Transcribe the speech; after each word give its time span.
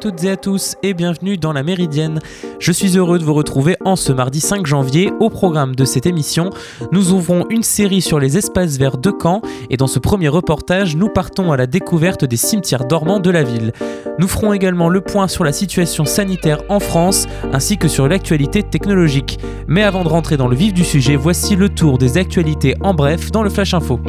toutes 0.00 0.24
et 0.24 0.30
à 0.30 0.36
tous 0.38 0.76
et 0.82 0.94
bienvenue 0.94 1.36
dans 1.36 1.52
la 1.52 1.62
Méridienne. 1.62 2.20
Je 2.58 2.72
suis 2.72 2.96
heureux 2.96 3.18
de 3.18 3.24
vous 3.24 3.34
retrouver 3.34 3.76
en 3.84 3.96
ce 3.96 4.12
mardi 4.12 4.40
5 4.40 4.66
janvier. 4.66 5.12
Au 5.20 5.28
programme 5.28 5.76
de 5.76 5.84
cette 5.84 6.06
émission, 6.06 6.48
nous 6.90 7.12
ouvrons 7.12 7.44
une 7.50 7.62
série 7.62 8.00
sur 8.00 8.18
les 8.18 8.38
espaces 8.38 8.78
verts 8.78 8.96
de 8.96 9.12
Caen 9.20 9.42
et 9.68 9.76
dans 9.76 9.86
ce 9.86 9.98
premier 9.98 10.28
reportage, 10.28 10.96
nous 10.96 11.10
partons 11.10 11.52
à 11.52 11.58
la 11.58 11.66
découverte 11.66 12.24
des 12.24 12.38
cimetières 12.38 12.86
dormants 12.86 13.20
de 13.20 13.28
la 13.28 13.42
ville. 13.42 13.72
Nous 14.18 14.26
ferons 14.26 14.54
également 14.54 14.88
le 14.88 15.02
point 15.02 15.28
sur 15.28 15.44
la 15.44 15.52
situation 15.52 16.06
sanitaire 16.06 16.62
en 16.70 16.80
France 16.80 17.26
ainsi 17.52 17.76
que 17.76 17.88
sur 17.88 18.08
l'actualité 18.08 18.62
technologique. 18.62 19.38
Mais 19.68 19.82
avant 19.82 20.02
de 20.02 20.08
rentrer 20.08 20.38
dans 20.38 20.48
le 20.48 20.56
vif 20.56 20.72
du 20.72 20.84
sujet, 20.84 21.16
voici 21.16 21.56
le 21.56 21.68
tour 21.68 21.98
des 21.98 22.16
actualités 22.16 22.74
en 22.80 22.94
bref 22.94 23.30
dans 23.32 23.42
le 23.42 23.50
Flash 23.50 23.74
Info. 23.74 24.00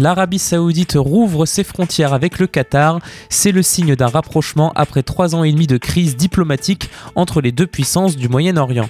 l'Arabie 0.00 0.38
saoudite 0.38 0.94
rouvre 0.96 1.44
ses 1.44 1.62
frontières 1.62 2.14
avec 2.14 2.38
le 2.38 2.46
Qatar. 2.46 3.00
C'est 3.28 3.52
le 3.52 3.62
signe 3.62 3.94
d'un 3.94 4.06
rapprochement 4.06 4.72
après 4.74 5.02
trois 5.02 5.34
ans 5.34 5.44
et 5.44 5.52
demi 5.52 5.66
de 5.66 5.76
crise 5.76 6.16
diplomatique 6.16 6.90
entre 7.14 7.40
les 7.40 7.52
deux 7.52 7.66
puissances 7.66 8.16
du 8.16 8.28
Moyen-Orient. 8.28 8.88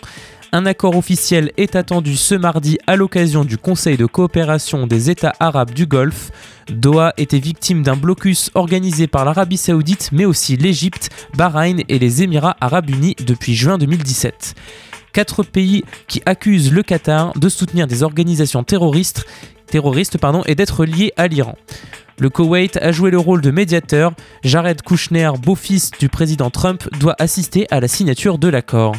Un 0.52 0.66
accord 0.66 0.96
officiel 0.96 1.52
est 1.56 1.76
attendu 1.76 2.16
ce 2.16 2.34
mardi 2.34 2.78
à 2.86 2.96
l'occasion 2.96 3.44
du 3.44 3.56
Conseil 3.56 3.96
de 3.96 4.06
coopération 4.06 4.86
des 4.86 5.10
États 5.10 5.34
arabes 5.38 5.72
du 5.72 5.86
Golfe. 5.86 6.30
Doha 6.68 7.12
était 7.16 7.38
victime 7.38 7.82
d'un 7.82 7.96
blocus 7.96 8.50
organisé 8.54 9.06
par 9.06 9.24
l'Arabie 9.24 9.56
saoudite 9.56 10.10
mais 10.12 10.24
aussi 10.24 10.56
l'Égypte, 10.56 11.10
Bahreïn 11.36 11.82
et 11.88 11.98
les 11.98 12.22
Émirats 12.22 12.56
arabes 12.60 12.90
unis 12.90 13.16
depuis 13.24 13.54
juin 13.54 13.78
2017 13.78 14.54
quatre 15.12 15.42
pays 15.42 15.84
qui 16.06 16.22
accusent 16.26 16.72
le 16.72 16.82
Qatar 16.82 17.32
de 17.36 17.48
soutenir 17.48 17.86
des 17.86 18.02
organisations 18.02 18.62
terroristes 18.62 19.26
terroriste 19.70 20.18
pardon, 20.18 20.42
et 20.46 20.54
d'être 20.54 20.84
lié 20.84 21.12
à 21.16 21.26
l'Iran. 21.28 21.56
Le 22.18 22.28
Koweït 22.28 22.76
a 22.76 22.92
joué 22.92 23.10
le 23.10 23.18
rôle 23.18 23.40
de 23.40 23.50
médiateur. 23.50 24.12
Jared 24.44 24.82
Kushner, 24.82 25.30
beau-fils 25.42 25.90
du 25.98 26.10
président 26.10 26.50
Trump, 26.50 26.86
doit 26.98 27.16
assister 27.18 27.66
à 27.70 27.80
la 27.80 27.88
signature 27.88 28.36
de 28.36 28.48
l'accord. 28.48 28.94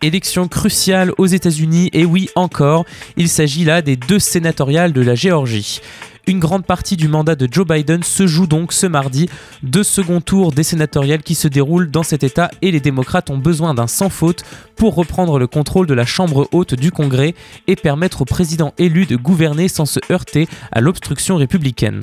Élection 0.00 0.48
cruciale 0.48 1.12
aux 1.18 1.26
États-Unis, 1.26 1.90
et 1.92 2.04
oui 2.04 2.30
encore, 2.34 2.86
il 3.16 3.28
s'agit 3.28 3.64
là 3.64 3.82
des 3.82 3.96
deux 3.96 4.20
sénatoriales 4.20 4.92
de 4.92 5.00
la 5.02 5.14
Géorgie. 5.16 5.80
Une 6.28 6.40
grande 6.40 6.66
partie 6.66 6.98
du 6.98 7.08
mandat 7.08 7.36
de 7.36 7.48
Joe 7.50 7.66
Biden 7.66 8.02
se 8.02 8.26
joue 8.26 8.46
donc 8.46 8.74
ce 8.74 8.86
mardi, 8.86 9.30
deux 9.62 9.82
second 9.82 10.20
tours 10.20 10.52
des 10.52 10.62
sénatoriales 10.62 11.22
qui 11.22 11.34
se 11.34 11.48
déroulent 11.48 11.90
dans 11.90 12.02
cet 12.02 12.22
État 12.22 12.50
et 12.60 12.70
les 12.70 12.80
démocrates 12.80 13.30
ont 13.30 13.38
besoin 13.38 13.72
d'un 13.72 13.86
sans 13.86 14.10
faute 14.10 14.44
pour 14.76 14.94
reprendre 14.94 15.38
le 15.38 15.46
contrôle 15.46 15.86
de 15.86 15.94
la 15.94 16.04
Chambre 16.04 16.46
haute 16.52 16.74
du 16.74 16.92
Congrès 16.92 17.34
et 17.66 17.76
permettre 17.76 18.20
au 18.20 18.24
président 18.26 18.74
élu 18.76 19.06
de 19.06 19.16
gouverner 19.16 19.68
sans 19.68 19.86
se 19.86 20.00
heurter 20.12 20.48
à 20.70 20.82
l'obstruction 20.82 21.36
républicaine. 21.36 22.02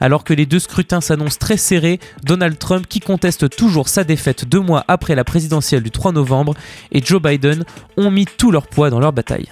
Alors 0.00 0.24
que 0.24 0.32
les 0.32 0.46
deux 0.46 0.58
scrutins 0.58 1.02
s'annoncent 1.02 1.38
très 1.38 1.58
serrés, 1.58 2.00
Donald 2.24 2.58
Trump, 2.58 2.86
qui 2.88 3.00
conteste 3.00 3.54
toujours 3.54 3.90
sa 3.90 4.02
défaite 4.02 4.46
deux 4.46 4.60
mois 4.60 4.82
après 4.88 5.14
la 5.14 5.24
présidentielle 5.24 5.82
du 5.82 5.90
3 5.90 6.12
novembre, 6.12 6.54
et 6.90 7.04
Joe 7.04 7.20
Biden 7.20 7.66
ont 7.98 8.10
mis 8.10 8.24
tout 8.24 8.50
leur 8.50 8.66
poids 8.66 8.88
dans 8.88 8.98
leur 8.98 9.12
bataille. 9.12 9.48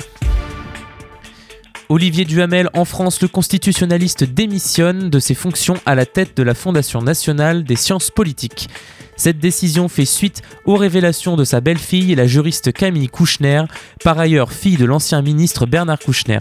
Olivier 1.90 2.24
Duhamel, 2.24 2.70
en 2.72 2.84
France, 2.84 3.20
le 3.20 3.26
constitutionnaliste 3.26 4.22
démissionne 4.22 5.10
de 5.10 5.18
ses 5.18 5.34
fonctions 5.34 5.74
à 5.86 5.96
la 5.96 6.06
tête 6.06 6.36
de 6.36 6.44
la 6.44 6.54
Fondation 6.54 7.02
nationale 7.02 7.64
des 7.64 7.74
sciences 7.74 8.12
politiques. 8.12 8.68
Cette 9.16 9.40
décision 9.40 9.88
fait 9.88 10.04
suite 10.04 10.40
aux 10.66 10.76
révélations 10.76 11.34
de 11.34 11.42
sa 11.42 11.60
belle-fille, 11.60 12.14
la 12.14 12.28
juriste 12.28 12.72
Camille 12.72 13.08
Kouchner, 13.08 13.64
par 14.04 14.20
ailleurs 14.20 14.52
fille 14.52 14.76
de 14.76 14.84
l'ancien 14.84 15.20
ministre 15.20 15.66
Bernard 15.66 15.98
Kouchner. 15.98 16.38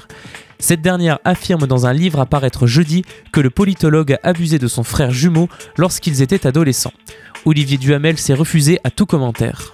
Cette 0.59 0.84
dernière 0.84 1.18
affirme 1.24 1.66
dans 1.66 1.88
un 1.88 1.94
livre 1.94 2.20
à 2.20 2.28
paraître 2.28 2.68
jeudi 2.68 3.02
que 3.32 3.40
le 3.42 3.50
politologue 3.50 4.20
a 4.22 4.30
abusé 4.30 4.59
de 4.59 4.68
son 4.68 4.84
frère 4.84 5.09
jumeau 5.09 5.50
lorsqu'ils 5.78 6.22
étaient 6.22 6.46
adolescents. 6.46 6.94
Olivier 7.46 7.80
Duhamel 7.80 8.20
s'est 8.20 8.36
refusé 8.36 8.80
à 8.84 8.92
tout 8.92 9.08
commentaire. 9.08 9.74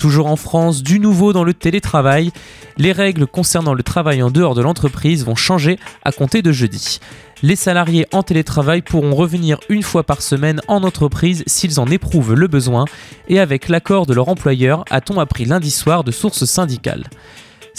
Toujours 0.00 0.28
en 0.28 0.36
France, 0.36 0.82
du 0.82 0.98
nouveau 0.98 1.34
dans 1.34 1.44
le 1.44 1.52
télétravail, 1.52 2.32
les 2.78 2.90
règles 2.90 3.26
concernant 3.26 3.74
le 3.74 3.82
travail 3.82 4.22
en 4.22 4.30
dehors 4.30 4.54
de 4.54 4.62
l'entreprise 4.62 5.26
vont 5.26 5.34
changer 5.34 5.78
à 6.06 6.10
compter 6.10 6.40
de 6.40 6.52
jeudi. 6.52 7.00
Les 7.42 7.54
salariés 7.54 8.06
en 8.10 8.22
télétravail 8.22 8.80
pourront 8.80 9.14
revenir 9.14 9.58
une 9.68 9.82
fois 9.82 10.02
par 10.02 10.22
semaine 10.22 10.62
en 10.68 10.84
entreprise 10.84 11.44
s'ils 11.46 11.78
en 11.78 11.86
éprouvent 11.86 12.32
le 12.32 12.46
besoin 12.46 12.86
et 13.28 13.40
avec 13.40 13.68
l'accord 13.68 14.06
de 14.06 14.14
leur 14.14 14.30
employeur, 14.30 14.86
a-t-on 14.88 15.20
appris 15.20 15.44
lundi 15.44 15.70
soir 15.70 16.02
de 16.02 16.12
sources 16.12 16.46
syndicales. 16.46 17.04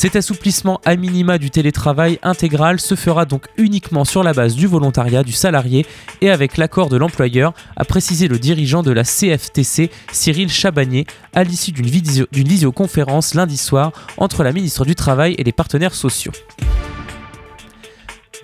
Cet 0.02 0.16
assouplissement 0.16 0.82
à 0.84 0.96
minima 0.96 1.38
du 1.38 1.52
télétravail 1.52 2.18
intégral 2.24 2.80
se 2.80 2.96
fera 2.96 3.26
donc 3.26 3.46
uniquement 3.58 4.04
sur 4.04 4.24
la 4.24 4.34
base 4.34 4.56
du 4.56 4.66
volontariat 4.66 5.22
du 5.22 5.32
salarié 5.32 5.86
et 6.22 6.32
avec 6.32 6.58
l'accord 6.58 6.90
de 6.90 6.98
l'employeur, 6.98 7.54
a 7.76 7.86
précisé 7.86 8.28
le 8.28 8.40
dirigeant 8.40 8.82
de 8.82 8.90
la 8.90 9.04
CFTC, 9.04 9.92
Cyril 10.12 10.50
Chabagnier, 10.50 11.06
à 11.36 11.44
l'issue 11.44 11.72
d'une 11.72 12.48
visioconférence 12.48 13.36
lundi 13.36 13.58
soir 13.58 13.92
entre 14.18 14.44
la 14.44 14.54
ministre 14.54 14.86
du 14.86 14.96
Travail 14.96 15.36
et 15.38 15.44
les 15.44 15.52
partenaires 15.52 15.94
sociaux. 15.94 16.32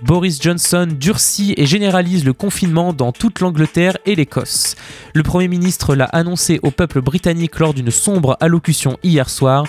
Boris 0.03 0.39
Johnson 0.39 0.87
durcit 0.91 1.55
et 1.57 1.65
généralise 1.65 2.23
le 2.23 2.33
confinement 2.33 2.93
dans 2.93 3.11
toute 3.11 3.39
l'Angleterre 3.39 3.97
et 4.05 4.13
l'Écosse. 4.13 4.75
Le 5.15 5.23
Premier 5.23 5.47
ministre 5.47 5.95
l'a 5.95 6.05
annoncé 6.05 6.59
au 6.61 6.69
peuple 6.69 7.01
britannique 7.01 7.57
lors 7.57 7.73
d'une 7.73 7.89
sombre 7.89 8.37
allocution 8.39 8.97
hier 9.01 9.27
soir. 9.29 9.65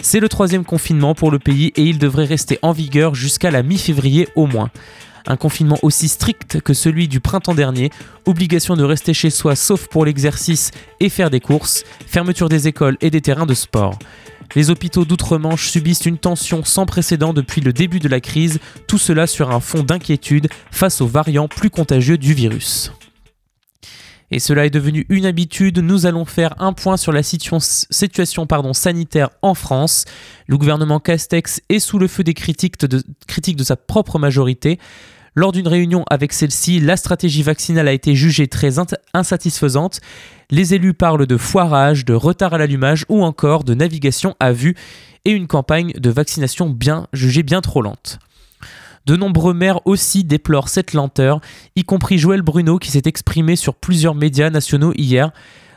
C'est 0.00 0.20
le 0.20 0.28
troisième 0.28 0.64
confinement 0.64 1.14
pour 1.14 1.32
le 1.32 1.40
pays 1.40 1.72
et 1.74 1.82
il 1.82 1.98
devrait 1.98 2.26
rester 2.26 2.60
en 2.62 2.70
vigueur 2.70 3.16
jusqu'à 3.16 3.50
la 3.50 3.64
mi-février 3.64 4.28
au 4.36 4.46
moins. 4.46 4.70
Un 5.26 5.36
confinement 5.36 5.78
aussi 5.82 6.08
strict 6.08 6.60
que 6.60 6.74
celui 6.74 7.08
du 7.08 7.20
printemps 7.20 7.54
dernier, 7.54 7.90
obligation 8.24 8.76
de 8.76 8.84
rester 8.84 9.14
chez 9.14 9.30
soi 9.30 9.56
sauf 9.56 9.88
pour 9.88 10.04
l'exercice 10.04 10.70
et 11.00 11.08
faire 11.08 11.30
des 11.30 11.40
courses, 11.40 11.84
fermeture 12.06 12.48
des 12.48 12.68
écoles 12.68 12.96
et 13.00 13.10
des 13.10 13.20
terrains 13.20 13.46
de 13.46 13.54
sport. 13.54 13.98
Les 14.54 14.70
hôpitaux 14.70 15.04
d'outre-Manche 15.04 15.68
subissent 15.68 16.06
une 16.06 16.18
tension 16.18 16.64
sans 16.64 16.86
précédent 16.86 17.32
depuis 17.32 17.60
le 17.60 17.72
début 17.72 18.00
de 18.00 18.08
la 18.08 18.20
crise, 18.20 18.60
tout 18.86 18.98
cela 18.98 19.26
sur 19.26 19.50
un 19.50 19.60
fond 19.60 19.82
d'inquiétude 19.82 20.48
face 20.70 21.00
aux 21.00 21.06
variants 21.06 21.48
plus 21.48 21.70
contagieux 21.70 22.18
du 22.18 22.34
virus 22.34 22.92
et 24.32 24.38
cela 24.38 24.64
est 24.64 24.70
devenu 24.70 25.04
une 25.10 25.26
habitude, 25.26 25.78
nous 25.78 26.06
allons 26.06 26.24
faire 26.24 26.54
un 26.58 26.72
point 26.72 26.96
sur 26.96 27.12
la 27.12 27.22
situation 27.22 27.58
sanitaire 28.72 29.28
en 29.42 29.54
France. 29.54 30.06
Le 30.46 30.56
gouvernement 30.56 31.00
Castex 31.00 31.60
est 31.68 31.78
sous 31.78 31.98
le 31.98 32.08
feu 32.08 32.24
des 32.24 32.32
critiques 32.32 32.80
de, 32.80 33.02
critiques 33.28 33.56
de 33.56 33.64
sa 33.64 33.76
propre 33.76 34.18
majorité. 34.18 34.78
Lors 35.34 35.52
d'une 35.52 35.68
réunion 35.68 36.04
avec 36.10 36.32
celle-ci, 36.32 36.80
la 36.80 36.96
stratégie 36.96 37.42
vaccinale 37.42 37.88
a 37.88 37.92
été 37.92 38.14
jugée 38.14 38.48
très 38.48 38.76
insatisfaisante. 39.12 40.00
Les 40.52 40.74
élus 40.74 40.92
parlent 40.92 41.26
de 41.26 41.38
foirage, 41.38 42.04
de 42.04 42.12
retard 42.12 42.52
à 42.52 42.58
l'allumage 42.58 43.06
ou 43.08 43.24
encore 43.24 43.64
de 43.64 43.72
navigation 43.72 44.36
à 44.38 44.52
vue 44.52 44.76
et 45.24 45.30
une 45.30 45.46
campagne 45.46 45.92
de 45.96 46.10
vaccination 46.10 46.76
jugée 47.14 47.42
bien 47.42 47.62
trop 47.62 47.80
lente. 47.80 48.18
De 49.06 49.16
nombreux 49.16 49.54
maires 49.54 49.80
aussi 49.86 50.24
déplorent 50.24 50.68
cette 50.68 50.92
lenteur, 50.92 51.40
y 51.74 51.84
compris 51.84 52.18
Joël 52.18 52.42
Bruno 52.42 52.78
qui 52.78 52.90
s'est 52.90 53.06
exprimé 53.06 53.56
sur 53.56 53.74
plusieurs 53.74 54.14
médias 54.14 54.50
nationaux 54.50 54.92
hier. 54.94 55.30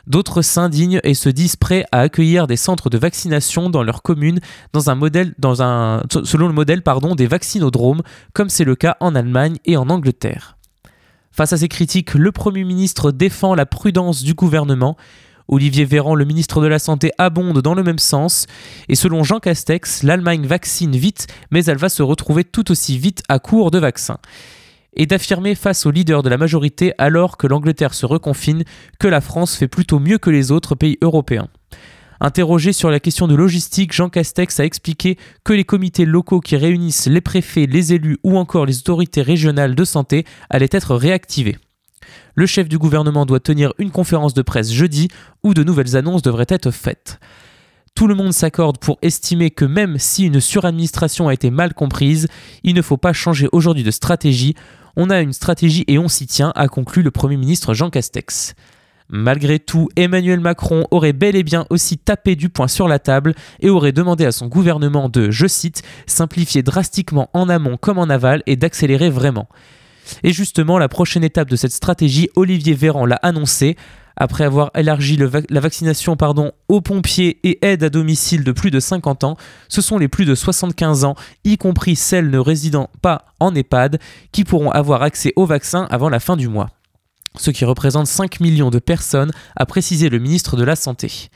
D'autres 0.06 0.42
s'indignent 0.42 1.00
et 1.04 1.14
se 1.14 1.30
disent 1.30 1.56
prêts 1.56 1.86
à 1.90 2.00
accueillir 2.00 2.46
des 2.46 2.58
centres 2.58 2.90
de 2.90 2.98
vaccination 2.98 3.70
dans 3.70 3.82
leur 3.82 4.02
commune 4.02 4.40
selon 4.74 6.48
le 6.48 6.52
modèle 6.52 6.82
des 7.16 7.26
vaccinodromes, 7.26 8.02
comme 8.34 8.50
c'est 8.50 8.64
le 8.64 8.76
cas 8.76 8.98
en 9.00 9.14
Allemagne 9.14 9.56
et 9.64 9.78
en 9.78 9.88
Angleterre. 9.88 10.55
Face 11.36 11.52
à 11.52 11.58
ces 11.58 11.68
critiques, 11.68 12.14
le 12.14 12.32
Premier 12.32 12.64
ministre 12.64 13.12
défend 13.12 13.54
la 13.54 13.66
prudence 13.66 14.22
du 14.22 14.32
gouvernement. 14.32 14.96
Olivier 15.48 15.84
Véran, 15.84 16.14
le 16.14 16.24
ministre 16.24 16.62
de 16.62 16.66
la 16.66 16.78
Santé, 16.78 17.12
abonde 17.18 17.60
dans 17.60 17.74
le 17.74 17.82
même 17.82 17.98
sens. 17.98 18.46
Et 18.88 18.94
selon 18.94 19.22
Jean 19.22 19.38
Castex, 19.38 20.02
l'Allemagne 20.02 20.46
vaccine 20.46 20.96
vite, 20.96 21.26
mais 21.50 21.62
elle 21.66 21.76
va 21.76 21.90
se 21.90 22.02
retrouver 22.02 22.42
tout 22.42 22.70
aussi 22.70 22.96
vite 22.96 23.22
à 23.28 23.38
court 23.38 23.70
de 23.70 23.78
vaccins. 23.78 24.16
Et 24.94 25.04
d'affirmer 25.04 25.54
face 25.54 25.84
aux 25.84 25.90
leaders 25.90 26.22
de 26.22 26.30
la 26.30 26.38
majorité, 26.38 26.94
alors 26.96 27.36
que 27.36 27.46
l'Angleterre 27.46 27.92
se 27.92 28.06
reconfine, 28.06 28.64
que 28.98 29.06
la 29.06 29.20
France 29.20 29.56
fait 29.56 29.68
plutôt 29.68 29.98
mieux 29.98 30.16
que 30.16 30.30
les 30.30 30.52
autres 30.52 30.74
pays 30.74 30.96
européens. 31.02 31.48
Interrogé 32.20 32.72
sur 32.72 32.90
la 32.90 33.00
question 33.00 33.28
de 33.28 33.34
logistique, 33.34 33.92
Jean 33.92 34.08
Castex 34.08 34.60
a 34.60 34.64
expliqué 34.64 35.18
que 35.44 35.52
les 35.52 35.64
comités 35.64 36.06
locaux 36.06 36.40
qui 36.40 36.56
réunissent 36.56 37.06
les 37.06 37.20
préfets, 37.20 37.66
les 37.66 37.92
élus 37.92 38.18
ou 38.22 38.38
encore 38.38 38.66
les 38.66 38.78
autorités 38.78 39.22
régionales 39.22 39.74
de 39.74 39.84
santé 39.84 40.24
allaient 40.48 40.68
être 40.70 40.94
réactivés. 40.94 41.58
Le 42.34 42.46
chef 42.46 42.68
du 42.68 42.78
gouvernement 42.78 43.26
doit 43.26 43.40
tenir 43.40 43.72
une 43.78 43.90
conférence 43.90 44.34
de 44.34 44.42
presse 44.42 44.72
jeudi 44.72 45.08
où 45.42 45.54
de 45.54 45.62
nouvelles 45.62 45.96
annonces 45.96 46.22
devraient 46.22 46.46
être 46.48 46.70
faites. 46.70 47.18
Tout 47.94 48.06
le 48.06 48.14
monde 48.14 48.32
s'accorde 48.32 48.78
pour 48.78 48.98
estimer 49.00 49.50
que 49.50 49.64
même 49.64 49.98
si 49.98 50.26
une 50.26 50.40
suradministration 50.40 51.28
a 51.28 51.34
été 51.34 51.50
mal 51.50 51.72
comprise, 51.72 52.28
il 52.62 52.74
ne 52.74 52.82
faut 52.82 52.98
pas 52.98 53.14
changer 53.14 53.48
aujourd'hui 53.52 53.84
de 53.84 53.90
stratégie. 53.90 54.54
On 54.96 55.08
a 55.08 55.20
une 55.20 55.32
stratégie 55.32 55.84
et 55.86 55.98
on 55.98 56.08
s'y 56.08 56.26
tient, 56.26 56.52
a 56.56 56.68
conclu 56.68 57.02
le 57.02 57.10
Premier 57.10 57.38
ministre 57.38 57.72
Jean 57.72 57.88
Castex. 57.88 58.54
Malgré 59.08 59.58
tout, 59.60 59.88
Emmanuel 59.94 60.40
Macron 60.40 60.84
aurait 60.90 61.12
bel 61.12 61.36
et 61.36 61.44
bien 61.44 61.66
aussi 61.70 61.96
tapé 61.96 62.34
du 62.34 62.48
poing 62.48 62.68
sur 62.68 62.88
la 62.88 62.98
table 62.98 63.34
et 63.60 63.70
aurait 63.70 63.92
demandé 63.92 64.24
à 64.26 64.32
son 64.32 64.46
gouvernement 64.48 65.08
de, 65.08 65.30
je 65.30 65.46
cite, 65.46 65.82
simplifier 66.06 66.62
drastiquement 66.62 67.30
en 67.32 67.48
amont 67.48 67.76
comme 67.76 67.98
en 67.98 68.10
aval 68.10 68.42
et 68.46 68.56
d'accélérer 68.56 69.10
vraiment. 69.10 69.48
Et 70.22 70.32
justement, 70.32 70.78
la 70.78 70.88
prochaine 70.88 71.24
étape 71.24 71.50
de 71.50 71.56
cette 71.56 71.72
stratégie, 71.72 72.28
Olivier 72.36 72.74
Véran 72.74 73.06
l'a 73.06 73.16
annoncé. 73.16 73.76
Après 74.18 74.44
avoir 74.44 74.70
élargi 74.74 75.18
la 75.18 75.60
vaccination 75.60 76.16
aux 76.68 76.80
pompiers 76.80 77.38
et 77.44 77.58
aides 77.66 77.84
à 77.84 77.90
domicile 77.90 78.44
de 78.44 78.52
plus 78.52 78.70
de 78.70 78.80
50 78.80 79.24
ans, 79.24 79.36
ce 79.68 79.82
sont 79.82 79.98
les 79.98 80.08
plus 80.08 80.24
de 80.24 80.34
75 80.34 81.04
ans, 81.04 81.16
y 81.44 81.58
compris 81.58 81.96
celles 81.96 82.30
ne 82.30 82.38
résidant 82.38 82.88
pas 83.02 83.26
en 83.40 83.54
EHPAD, 83.54 83.98
qui 84.32 84.44
pourront 84.44 84.70
avoir 84.70 85.02
accès 85.02 85.34
au 85.36 85.44
vaccin 85.44 85.86
avant 85.90 86.08
la 86.08 86.18
fin 86.18 86.36
du 86.36 86.48
mois. 86.48 86.70
Ce 87.38 87.50
qui 87.50 87.64
représente 87.64 88.06
5 88.06 88.40
millions 88.40 88.70
de 88.70 88.78
personnes, 88.78 89.32
a 89.56 89.66
précisé 89.66 90.08
le 90.08 90.18
ministre 90.18 90.56
de 90.56 90.64
la 90.64 90.76
Santé. 90.76 91.30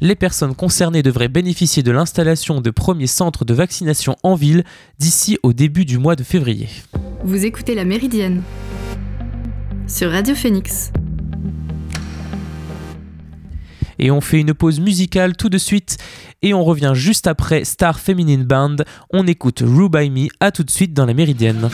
Les 0.00 0.14
personnes 0.14 0.54
concernées 0.54 1.02
devraient 1.02 1.28
bénéficier 1.28 1.82
de 1.82 1.90
l'installation 1.90 2.60
de 2.60 2.70
premiers 2.70 3.06
centres 3.06 3.44
de 3.44 3.52
vaccination 3.52 4.16
en 4.22 4.34
ville 4.34 4.64
d'ici 4.98 5.38
au 5.42 5.52
début 5.52 5.84
du 5.84 5.98
mois 5.98 6.16
de 6.16 6.22
février. 6.22 6.68
Vous 7.22 7.44
écoutez 7.44 7.74
La 7.74 7.84
Méridienne 7.84 8.42
sur 9.86 10.10
Radio 10.10 10.34
Phoenix. 10.34 10.92
Et 13.98 14.10
on 14.10 14.22
fait 14.22 14.40
une 14.40 14.54
pause 14.54 14.80
musicale 14.80 15.36
tout 15.36 15.50
de 15.50 15.58
suite 15.58 15.98
et 16.40 16.54
on 16.54 16.64
revient 16.64 16.92
juste 16.94 17.26
après 17.26 17.64
Star 17.64 18.00
Feminine 18.00 18.44
Band. 18.44 18.76
On 19.12 19.26
écoute 19.26 19.62
Rue 19.62 19.90
by 19.90 20.08
Me. 20.08 20.28
À 20.40 20.50
tout 20.50 20.64
de 20.64 20.70
suite 20.70 20.94
dans 20.94 21.04
la 21.04 21.12
Méridienne. 21.12 21.68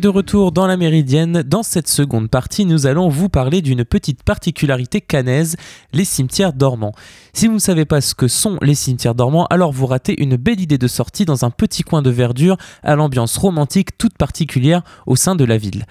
De 0.00 0.08
retour 0.08 0.50
dans 0.50 0.66
la 0.66 0.78
Méridienne, 0.78 1.42
dans 1.42 1.62
cette 1.62 1.86
seconde 1.86 2.30
partie, 2.30 2.64
nous 2.64 2.86
allons 2.86 3.10
vous 3.10 3.28
parler 3.28 3.60
d'une 3.60 3.84
petite 3.84 4.22
particularité 4.22 5.02
canaise, 5.02 5.56
les 5.92 6.06
cimetières 6.06 6.54
dormants. 6.54 6.94
Si 7.34 7.48
vous 7.48 7.52
ne 7.52 7.58
savez 7.58 7.84
pas 7.84 8.00
ce 8.00 8.14
que 8.14 8.26
sont 8.26 8.56
les 8.62 8.74
cimetières 8.74 9.14
dormants, 9.14 9.46
alors 9.50 9.72
vous 9.72 9.84
ratez 9.84 10.22
une 10.22 10.36
belle 10.36 10.58
idée 10.58 10.78
de 10.78 10.88
sortie 10.88 11.26
dans 11.26 11.44
un 11.44 11.50
petit 11.50 11.82
coin 11.82 12.00
de 12.00 12.08
verdure 12.08 12.56
à 12.82 12.96
l'ambiance 12.96 13.36
romantique 13.36 13.98
toute 13.98 14.16
particulière 14.16 14.80
au 15.06 15.16
sein 15.16 15.34
de 15.36 15.44
la 15.44 15.58
ville. 15.58 15.84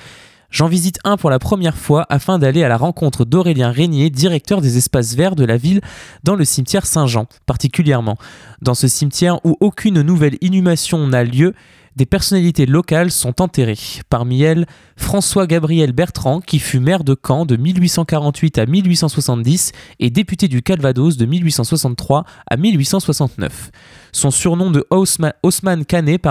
J'en 0.49 0.67
visite 0.67 0.97
un 1.03 1.15
pour 1.15 1.29
la 1.29 1.37
première 1.37 1.77
fois 1.77 2.07
afin 2.09 2.39
d'aller 2.39 2.63
à 2.63 2.69
la 2.69 2.77
rencontre 2.77 3.25
d'Aurélien 3.25 3.69
Régnier, 3.69 4.09
directeur 4.09 4.59
des 4.61 4.77
espaces 4.77 5.13
verts 5.13 5.35
de 5.35 5.45
la 5.45 5.57
ville 5.57 5.81
dans 6.23 6.33
le 6.33 6.45
cimetière 6.45 6.87
Saint-Jean 6.87 7.27
particulièrement. 7.45 8.17
Dans 8.63 8.73
ce 8.73 8.87
cimetière 8.87 9.39
où 9.45 9.55
aucune 9.59 10.01
nouvelle 10.01 10.39
inhumation 10.41 11.05
n'a 11.05 11.23
lieu, 11.23 11.53
des 12.00 12.06
personnalités 12.06 12.65
locales 12.65 13.12
sont 13.12 13.41
enterrées. 13.41 13.77
Parmi 14.10 14.41
elles, 14.41 14.65
François-Gabriel 14.96 15.91
Bertrand, 15.91 16.39
qui 16.39 16.58
fut 16.58 16.79
maire 16.79 17.03
de 17.03 17.13
Caen 17.13 17.46
de 17.46 17.58
1848 17.58 18.58
à 18.58 18.65
1870 18.65 19.74
et 20.00 20.10
député 20.10 20.48
du 20.48 20.62
Calvados 20.62 21.18
de 21.18 21.25
1863 21.25 22.24
à 22.50 22.56
1869. 22.56 23.72
Son 24.13 24.32
surnom 24.32 24.72
de 24.72 24.88
Haussmann 24.89 25.86
Canet 25.86 26.22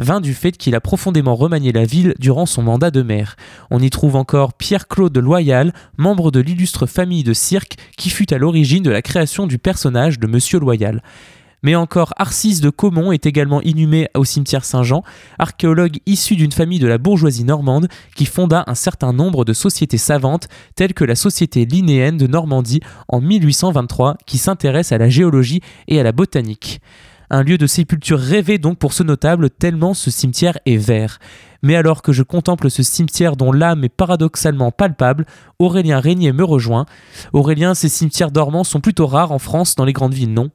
vint 0.00 0.20
du 0.20 0.34
fait 0.34 0.52
qu'il 0.52 0.74
a 0.74 0.80
profondément 0.80 1.36
remanié 1.36 1.70
la 1.70 1.84
ville 1.84 2.14
durant 2.18 2.44
son 2.44 2.62
mandat 2.62 2.90
de 2.90 3.02
maire. 3.02 3.36
On 3.70 3.80
y 3.80 3.90
trouve 3.90 4.16
encore 4.16 4.54
Pierre-Claude 4.54 5.16
Loyal, 5.16 5.72
membre 5.98 6.32
de 6.32 6.40
l'illustre 6.40 6.86
famille 6.86 7.22
de 7.22 7.32
cirque 7.32 7.76
qui 7.96 8.10
fut 8.10 8.34
à 8.34 8.38
l'origine 8.38 8.82
de 8.82 8.90
la 8.90 9.02
création 9.02 9.46
du 9.46 9.58
personnage 9.58 10.18
de 10.18 10.26
Monsieur 10.26 10.58
Loyal. 10.58 11.00
Mais 11.66 11.74
encore, 11.74 12.14
Arcis 12.16 12.60
de 12.60 12.70
Caumont 12.70 13.10
est 13.10 13.26
également 13.26 13.60
inhumé 13.60 14.06
au 14.14 14.24
cimetière 14.24 14.64
Saint-Jean, 14.64 15.02
archéologue 15.36 15.98
issu 16.06 16.36
d'une 16.36 16.52
famille 16.52 16.78
de 16.78 16.86
la 16.86 16.96
bourgeoisie 16.96 17.42
normande 17.42 17.88
qui 18.14 18.24
fonda 18.24 18.62
un 18.68 18.76
certain 18.76 19.12
nombre 19.12 19.44
de 19.44 19.52
sociétés 19.52 19.98
savantes 19.98 20.46
telles 20.76 20.94
que 20.94 21.02
la 21.02 21.16
Société 21.16 21.64
linéenne 21.64 22.18
de 22.18 22.28
Normandie 22.28 22.82
en 23.08 23.20
1823 23.20 24.16
qui 24.26 24.38
s'intéresse 24.38 24.92
à 24.92 24.98
la 24.98 25.08
géologie 25.08 25.60
et 25.88 25.98
à 25.98 26.04
la 26.04 26.12
botanique. 26.12 26.80
Un 27.30 27.42
lieu 27.42 27.58
de 27.58 27.66
sépulture 27.66 28.20
rêvé 28.20 28.58
donc 28.58 28.78
pour 28.78 28.92
ce 28.92 29.02
notable 29.02 29.50
tellement 29.50 29.92
ce 29.92 30.12
cimetière 30.12 30.60
est 30.66 30.76
vert. 30.76 31.18
Mais 31.64 31.74
alors 31.74 32.00
que 32.00 32.12
je 32.12 32.22
contemple 32.22 32.70
ce 32.70 32.84
cimetière 32.84 33.34
dont 33.34 33.50
l'âme 33.50 33.82
est 33.82 33.88
paradoxalement 33.88 34.70
palpable, 34.70 35.26
Aurélien 35.58 35.98
Régnier 35.98 36.30
me 36.30 36.44
rejoint. 36.44 36.86
Aurélien, 37.32 37.74
ces 37.74 37.88
cimetières 37.88 38.30
dormants 38.30 38.62
sont 38.62 38.80
plutôt 38.80 39.08
rares 39.08 39.32
en 39.32 39.40
France 39.40 39.74
dans 39.74 39.84
les 39.84 39.92
grandes 39.92 40.14
villes, 40.14 40.32
non? 40.32 40.52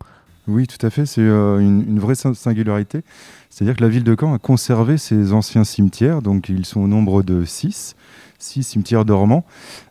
Oui, 0.48 0.68
tout 0.68 0.84
à 0.86 0.90
fait. 0.90 1.06
C'est 1.06 1.22
euh, 1.22 1.60
une, 1.60 2.00
vraie 2.00 2.16
singularité. 2.16 3.02
C'est-à-dire 3.50 3.76
que 3.76 3.82
la 3.82 3.90
ville 3.90 4.04
de 4.04 4.16
Caen 4.20 4.34
a 4.34 4.40
conservé 4.40 4.98
ses 4.98 5.34
anciens 5.34 5.64
cimetières. 5.64 6.22
Donc, 6.22 6.50
ils 6.50 6.66
sont 6.66 6.82
au 6.82 6.88
nombre 6.88 7.22
de 7.22 7.46
six, 7.46 7.96
six 8.40 8.64
cimetières 8.64 9.06
dormants. 9.06 9.46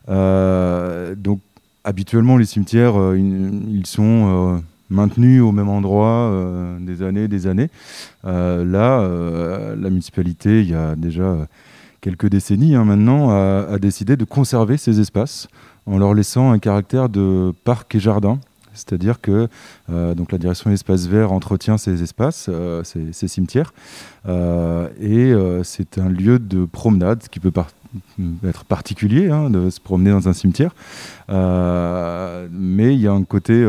Euh, 0.09 1.15
donc, 1.15 1.39
habituellement, 1.83 2.37
les 2.37 2.45
cimetières, 2.45 2.99
euh, 2.99 3.17
ils, 3.17 3.85
sont 3.85 4.61
maintenus 4.89 5.41
au 5.41 5.53
même 5.53 5.69
endroit 5.69 6.31
des 6.81 7.01
années, 7.01 7.29
des 7.29 7.47
années. 7.47 7.69
là, 8.23 9.07
la 9.07 9.89
municipalité, 9.89 10.61
il 10.61 10.69
y 10.69 10.73
a 10.73 10.95
déjà 10.95 11.47
quelques 12.01 12.27
décennies 12.27 12.75
hein, 12.75 12.83
maintenant, 12.83 13.29
a 13.29 13.79
décidé 13.79 14.17
de 14.17 14.25
conserver 14.25 14.75
ces 14.75 14.99
espaces 14.99 15.47
en 15.85 15.97
leur 15.97 16.13
laissant 16.13 16.51
un 16.51 16.59
caractère 16.59 17.07
de 17.07 17.53
parc 17.63 17.95
et 17.95 17.99
jardin 17.99 18.39
c'est-à-dire 18.73 19.21
que 19.21 19.47
euh, 19.89 20.15
donc 20.15 20.31
la 20.31 20.37
direction 20.37 20.69
des 20.69 20.75
espaces 20.75 21.07
verts 21.07 21.31
entretient 21.31 21.77
ces 21.77 22.03
espaces, 22.03 22.47
euh, 22.49 22.83
ces, 22.83 23.27
cimetières, 23.27 23.73
euh, 24.27 24.89
et 24.99 25.33
c'est 25.63 25.97
un 25.97 26.09
lieu 26.09 26.39
de 26.39 26.65
promenade 26.65 27.27
qui 27.29 27.39
peut 27.39 27.51
être 28.47 28.65
particulier 28.65 29.29
hein, 29.29 29.49
de 29.49 29.69
se 29.69 29.79
promener 29.79 30.11
dans 30.11 30.29
un 30.29 30.33
cimetière, 30.33 30.73
mais 31.29 32.93
il 32.93 33.01
y 33.01 33.07
a 33.07 33.11
un 33.11 33.23
côté 33.23 33.65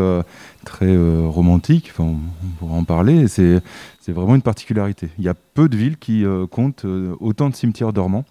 très 0.65 0.97
romantique, 1.27 1.93
on 1.99 2.17
pourra 2.59 2.75
en 2.75 2.85
parler, 2.85 3.29
c'est 3.29 3.63
vraiment 4.09 4.35
une 4.35 4.43
particularité. 4.43 5.09
Il 5.19 5.25
y 5.25 5.29
a 5.29 5.35
peu 5.35 5.69
de 5.69 5.77
villes 5.77 5.97
qui 5.97 6.25
comptent 6.51 6.87
autant 7.21 7.51
de 7.51 7.55
cimetières 7.55 7.93
dormants 7.93 8.25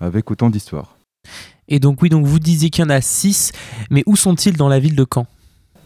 avec 0.00 0.30
autant 0.30 0.50
d'histoires. 0.50 0.96
Et 1.68 1.80
donc 1.80 2.00
oui, 2.02 2.08
donc 2.08 2.24
vous 2.24 2.38
disiez 2.38 2.70
qu'il 2.70 2.82
y 2.82 2.86
en 2.86 2.90
a 2.90 3.00
six, 3.00 3.52
mais 3.90 4.02
où 4.06 4.16
sont-ils 4.16 4.56
dans 4.56 4.68
la 4.68 4.80
ville 4.80 4.96
de 4.96 5.06
Caen? 5.12 5.26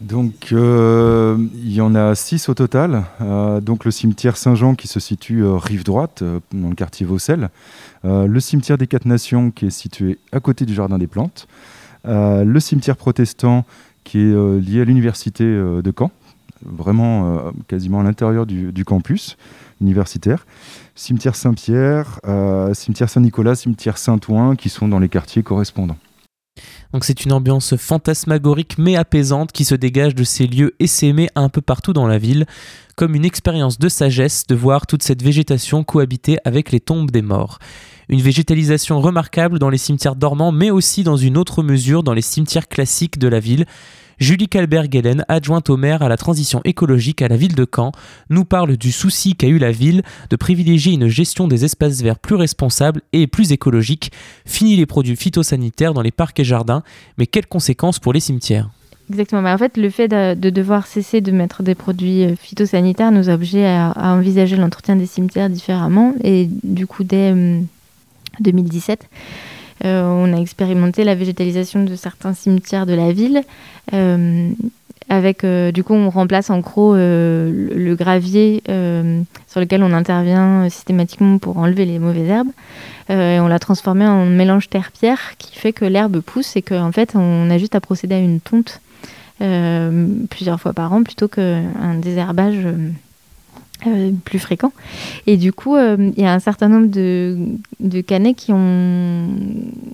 Donc, 0.03 0.49
euh, 0.51 1.37
il 1.55 1.73
y 1.73 1.79
en 1.79 1.95
a 1.95 2.13
six 2.13 2.49
au 2.49 2.53
total. 2.53 3.05
Euh, 3.21 3.61
donc, 3.61 3.85
le 3.85 3.91
cimetière 3.91 4.35
Saint-Jean 4.35 4.75
qui 4.75 4.89
se 4.89 4.99
situe 4.99 5.43
euh, 5.43 5.55
rive 5.55 5.85
droite, 5.85 6.23
dans 6.53 6.69
le 6.69 6.75
quartier 6.75 7.05
Vaucelles. 7.05 7.49
le 8.03 8.39
cimetière 8.39 8.77
des 8.77 8.87
Quatre 8.87 9.05
Nations 9.05 9.49
qui 9.49 9.67
est 9.67 9.69
situé 9.69 10.19
à 10.33 10.41
côté 10.41 10.65
du 10.65 10.73
Jardin 10.73 10.97
des 10.97 11.07
Plantes. 11.07 11.47
le 12.05 12.59
cimetière 12.59 12.97
protestant 12.97 13.65
qui 14.03 14.19
est 14.19 14.59
lié 14.59 14.81
à 14.81 14.83
l'université 14.83 15.45
de 15.45 15.93
Caen, 15.97 16.11
vraiment 16.65 17.53
quasiment 17.67 18.01
à 18.01 18.03
l'intérieur 18.03 18.45
du, 18.45 18.73
du, 18.73 18.83
campus 18.83 19.37
universitaire. 19.79 20.45
Cimetière 20.95 21.35
Saint-Pierre, 21.35 22.19
cimetière 22.73 23.09
Saint-Nicolas, 23.09 23.55
cimetière 23.55 23.97
Saint-Ouen 23.97 24.55
qui 24.55 24.67
sont 24.67 24.89
dans 24.89 24.99
les 24.99 25.09
quartiers 25.09 25.43
correspondants. 25.43 25.97
Donc 26.93 27.05
c'est 27.05 27.25
une 27.25 27.33
ambiance 27.33 27.75
fantasmagorique 27.75 28.77
mais 28.77 28.95
apaisante 28.95 29.51
qui 29.51 29.65
se 29.65 29.75
dégage 29.75 30.13
de 30.13 30.23
ces 30.23 30.45
lieux 30.45 30.75
essaimés 30.79 31.29
un 31.35 31.49
peu 31.49 31.61
partout 31.61 31.93
dans 31.93 32.07
la 32.07 32.19
ville, 32.19 32.45
comme 32.95 33.15
une 33.15 33.25
expérience 33.25 33.79
de 33.79 33.89
sagesse 33.89 34.45
de 34.47 34.55
voir 34.55 34.85
toute 34.85 35.01
cette 35.01 35.23
végétation 35.23 35.83
cohabiter 35.83 36.37
avec 36.45 36.71
les 36.71 36.79
tombes 36.79 37.09
des 37.09 37.23
morts. 37.23 37.57
Une 38.09 38.21
végétalisation 38.21 39.01
remarquable 39.01 39.57
dans 39.57 39.69
les 39.69 39.77
cimetières 39.79 40.15
dormants 40.15 40.51
mais 40.51 40.69
aussi 40.69 41.03
dans 41.03 41.17
une 41.17 41.37
autre 41.37 41.63
mesure 41.63 42.03
dans 42.03 42.13
les 42.13 42.21
cimetières 42.21 42.67
classiques 42.67 43.17
de 43.17 43.27
la 43.27 43.39
ville, 43.39 43.65
Julie 44.19 44.47
Calberg-Hélène, 44.47 45.25
adjointe 45.27 45.69
au 45.69 45.77
maire 45.77 46.01
à 46.01 46.09
la 46.09 46.17
transition 46.17 46.61
écologique 46.63 47.21
à 47.21 47.27
la 47.27 47.37
ville 47.37 47.55
de 47.55 47.65
Caen, 47.65 47.91
nous 48.29 48.45
parle 48.45 48.77
du 48.77 48.91
souci 48.91 49.35
qu'a 49.35 49.47
eu 49.47 49.57
la 49.57 49.71
ville 49.71 50.03
de 50.29 50.35
privilégier 50.35 50.93
une 50.93 51.07
gestion 51.07 51.47
des 51.47 51.65
espaces 51.65 52.01
verts 52.01 52.19
plus 52.19 52.35
responsable 52.35 53.01
et 53.11 53.27
plus 53.27 53.51
écologique. 53.51 54.11
Fini 54.45 54.75
les 54.75 54.85
produits 54.85 55.15
phytosanitaires 55.15 55.93
dans 55.93 56.01
les 56.01 56.11
parcs 56.11 56.39
et 56.39 56.43
jardins, 56.43 56.83
mais 57.17 57.27
quelles 57.27 57.47
conséquences 57.47 57.99
pour 57.99 58.13
les 58.13 58.19
cimetières? 58.19 58.69
Exactement. 59.09 59.41
Bah, 59.41 59.53
en 59.53 59.57
fait, 59.57 59.77
le 59.77 59.89
fait 59.89 60.07
de, 60.07 60.49
devoir 60.49 60.87
cesser 60.87 61.21
de 61.21 61.31
mettre 61.31 61.61
des 61.63 61.75
produits 61.75 62.23
euh, 62.23 62.35
phytosanitaires 62.35 63.11
nous 63.11 63.29
oblige 63.29 63.55
à, 63.55 63.91
à 63.91 64.13
envisager 64.13 64.55
l'entretien 64.55 64.95
des 64.95 65.05
cimetières 65.05 65.49
différemment. 65.49 66.13
Et 66.23 66.47
du 66.63 66.87
coup, 66.87 67.03
dès 67.03 67.33
2017, 68.39 69.01
hum, 69.01 69.07
on 69.83 70.33
a 70.33 70.37
expérimenté 70.37 71.03
la 71.03 71.15
végétalisation 71.15 71.83
de 71.83 71.95
certains 71.95 72.33
cimetières 72.33 72.85
de 72.85 72.93
la 72.93 73.11
ville. 73.11 73.43
Euh, 73.93 74.49
avec, 75.09 75.43
euh, 75.43 75.71
du 75.71 75.83
coup, 75.83 75.93
on 75.93 76.09
remplace 76.09 76.49
en 76.49 76.59
gros 76.59 76.95
le, 76.95 77.95
gravier 77.95 78.63
sur 78.65 79.59
lequel 79.59 79.83
on 79.83 79.93
intervient 79.93 80.69
systématiquement 80.69 81.37
pour 81.37 81.57
enlever 81.57 81.85
les 81.85 81.99
mauvaises 81.99 82.29
herbes. 82.29 82.51
et 83.09 83.39
on 83.39 83.47
l'a 83.47 83.59
transformé 83.59 84.05
en 84.05 84.25
mélange 84.25 84.69
terre-pierre 84.69 85.35
qui 85.37 85.57
fait 85.57 85.73
que 85.73 85.85
l'herbe 85.85 86.21
pousse 86.21 86.55
et 86.55 86.61
qu'en 86.61 86.91
fait, 86.91 87.13
on 87.15 87.49
a 87.49 87.57
juste 87.57 87.75
à 87.75 87.81
procéder 87.81 88.15
à 88.15 88.19
une 88.19 88.39
tonte 88.39 88.81
plusieurs 90.29 90.59
fois 90.59 90.73
par 90.73 90.93
an 90.93 91.03
plutôt 91.03 91.27
qu'un 91.27 91.95
désherbage 91.95 92.65
euh, 92.65 92.89
plus 94.23 94.39
fréquent. 94.39 94.71
Et 95.27 95.37
du 95.37 95.53
coup, 95.53 95.75
euh, 95.75 96.11
il 96.15 96.23
y 96.23 96.25
a 96.25 96.33
un 96.33 96.39
certain 96.39 96.69
nombre 96.69 96.87
de, 96.87 97.37
de 97.79 98.01
canets 98.01 98.35
qui 98.35 98.51
ont, 98.51 99.27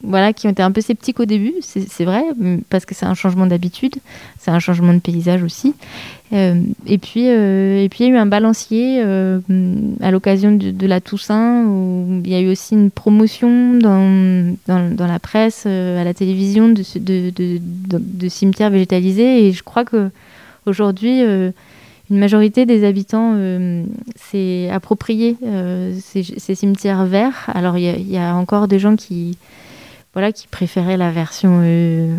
voilà, 0.04 0.34
qui 0.34 0.48
ont 0.48 0.52
été 0.52 0.62
un 0.62 0.72
peu 0.72 0.82
sceptiques 0.82 1.20
au 1.20 1.26
début, 1.26 1.54
c'est 1.62 2.06
vrai, 2.06 2.24
parce 2.70 2.86
que 2.86 2.96
c'est 2.96 3.06
un 3.06 3.14
changement 3.14 3.46
d'habitude, 3.46 3.96
c'est 4.38 4.52
un 4.52 4.60
changement 4.60 4.94
de 4.94 5.00
paysage 5.00 5.44
aussi. 5.44 5.74
Euh, 6.32 6.62
et, 6.86 7.00
puis, 7.00 7.26
et 7.26 7.88
puis, 7.90 8.04
il 8.04 8.08
y 8.08 8.12
a 8.12 8.14
eu 8.14 8.18
un 8.18 8.26
balancier 8.26 9.02
à 9.02 10.12
l'occasion 10.12 10.52
de, 10.52 10.88
la 10.88 11.02
Toussaint, 11.02 11.66
où 11.66 12.22
il 12.24 12.32
y 12.32 12.36
a 12.36 12.42
eu 12.42 12.50
aussi 12.50 12.76
une 12.76 12.92
promotion 12.92 13.76
dans, 13.76 14.56
dans, 14.68 15.08
la 15.08 15.20
presse, 15.20 15.66
à 15.66 16.04
la 16.04 16.14
télévision, 16.14 16.70
de, 16.70 16.84
de, 17.00 17.32
de, 17.60 18.30
cimetières 18.30 18.70
végétalisés. 18.70 19.48
Et 19.48 19.52
je 19.52 19.64
crois 19.64 19.86
que 19.86 20.10
aujourd'hui 20.66 21.24
une 22.10 22.18
majorité 22.18 22.66
des 22.66 22.84
habitants 22.86 23.34
euh, 23.36 23.84
s'est 24.16 24.70
approprié 24.72 25.38
euh, 25.44 25.96
ces, 26.02 26.24
cimetières 26.56 27.06
verts. 27.06 27.50
Alors 27.54 27.78
il 27.78 28.10
y, 28.10 28.18
a 28.18 28.36
encore 28.36 28.68
des 28.68 28.80
gens 28.80 28.96
qui, 28.96 29.38
voilà, 30.14 30.32
qui 30.32 30.48
préféraient 30.48 30.98
la 30.98 31.12
version 31.12 31.62
euh, 31.64 32.12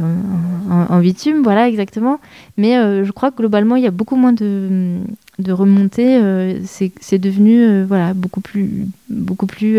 en, 0.71 1.01
bitume, 1.01 1.43
voilà 1.43 1.69
exactement. 1.69 2.21
Mais 2.57 2.75
je 3.05 3.11
crois 3.11 3.31
que 3.31 3.37
globalement 3.39 3.77
il 3.77 3.83
y 3.83 3.89
a 3.89 3.91
beaucoup 3.91 4.17
moins 4.17 4.33
de, 4.33 4.99
de 5.39 5.53
remontées. 5.53 6.21
C'est 6.67 7.19
devenu 7.19 7.83
voilà 7.85 8.15
beaucoup 8.15 8.41
plus 8.41 8.87
beaucoup 9.09 9.47
plus 9.47 9.79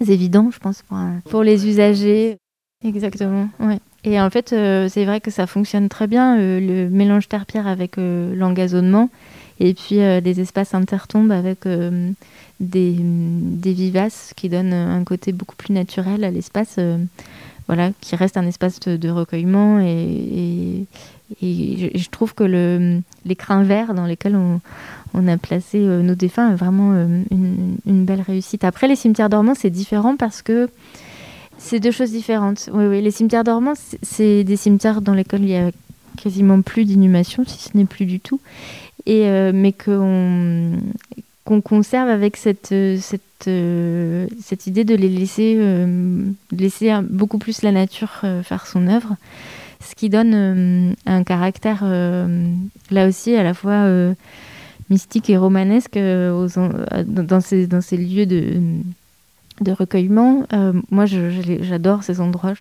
évident, 0.00 0.50
je 0.52 0.58
pense, 0.58 0.82
pour, 0.82 0.98
pour 1.30 1.42
les 1.44 1.68
usagers. 1.68 2.38
Exactement. 2.82 3.48
Ouais. 3.60 3.78
Et 4.04 4.20
en 4.20 4.30
fait, 4.30 4.52
euh, 4.52 4.88
c'est 4.88 5.04
vrai 5.04 5.20
que 5.20 5.30
ça 5.30 5.46
fonctionne 5.46 5.88
très 5.88 6.06
bien, 6.06 6.38
euh, 6.38 6.60
le 6.60 6.88
mélange 6.88 7.28
terre-pierre 7.28 7.66
avec 7.66 7.98
euh, 7.98 8.34
l'engazonnement, 8.34 9.10
et 9.58 9.74
puis 9.74 9.96
des 10.22 10.40
espaces 10.40 10.72
intertombes 10.72 11.30
avec 11.30 11.68
des, 12.60 12.96
vivaces 13.62 14.32
qui 14.34 14.48
donnent 14.48 14.72
un 14.72 15.04
côté 15.04 15.32
beaucoup 15.32 15.54
plus 15.54 15.74
naturel 15.74 16.24
à 16.24 16.30
l'espace, 16.30 16.78
voilà, 17.66 17.90
qui 18.00 18.16
reste 18.16 18.38
un 18.38 18.46
espace 18.46 18.80
de, 18.80 19.10
recueillement. 19.10 19.80
Et, 19.80 20.86
je 21.42 22.08
trouve 22.08 22.34
que 22.34 22.42
le, 22.42 23.02
les 23.26 23.36
crins 23.36 23.62
verts 23.62 23.92
dans 23.92 24.06
lesquels 24.06 24.34
on, 24.34 25.28
a 25.28 25.36
placé 25.36 25.78
nos 25.78 26.14
défunts 26.14 26.52
est 26.52 26.56
vraiment 26.56 26.94
une, 27.30 28.04
belle 28.06 28.22
réussite. 28.22 28.64
Après, 28.64 28.88
les 28.88 28.96
cimetières 28.96 29.28
dormants, 29.28 29.54
c'est 29.54 29.68
différent 29.68 30.16
parce 30.16 30.40
que 30.40 30.70
c'est 31.60 31.78
deux 31.78 31.90
choses 31.90 32.10
différentes. 32.10 32.68
Oui, 32.72 32.86
oui. 32.86 33.02
Les 33.02 33.10
cimetières 33.10 33.44
dormants, 33.44 33.74
c'est 34.02 34.44
des 34.44 34.56
cimetières 34.56 35.02
dans 35.02 35.14
lesquels 35.14 35.42
il 35.42 35.50
y 35.50 35.56
a 35.56 35.70
quasiment 36.20 36.60
plus 36.62 36.84
d'inhumation, 36.84 37.44
si 37.46 37.62
ce 37.62 37.76
n'est 37.76 37.84
plus 37.84 38.06
du 38.06 38.18
tout, 38.18 38.40
et 39.06 39.26
euh, 39.26 39.52
mais 39.54 39.72
qu'on 39.72 40.80
conserve 41.62 42.08
avec 42.08 42.36
cette, 42.36 42.74
cette, 43.00 43.50
cette 44.42 44.66
idée 44.66 44.84
de 44.84 44.94
les 44.94 45.08
laisser, 45.08 45.58
laisser 46.50 46.92
beaucoup 47.08 47.38
plus 47.38 47.62
la 47.62 47.72
nature 47.72 48.22
faire 48.42 48.66
son 48.66 48.86
œuvre, 48.88 49.16
ce 49.82 49.94
qui 49.94 50.10
donne 50.10 50.94
un 51.06 51.24
caractère 51.24 51.84
là 52.90 53.08
aussi 53.08 53.34
à 53.34 53.42
la 53.42 53.54
fois 53.54 53.86
mystique 54.90 55.30
et 55.30 55.36
romanesque 55.38 55.98
dans, 55.98 57.40
ces, 57.40 57.66
dans 57.66 57.80
ces 57.80 57.96
lieux 57.96 58.26
de, 58.26 58.60
de 59.60 59.72
recueillement. 59.72 60.46
moi, 60.90 61.06
j'adore 61.06 62.02
ces 62.02 62.20
endroits. 62.20 62.54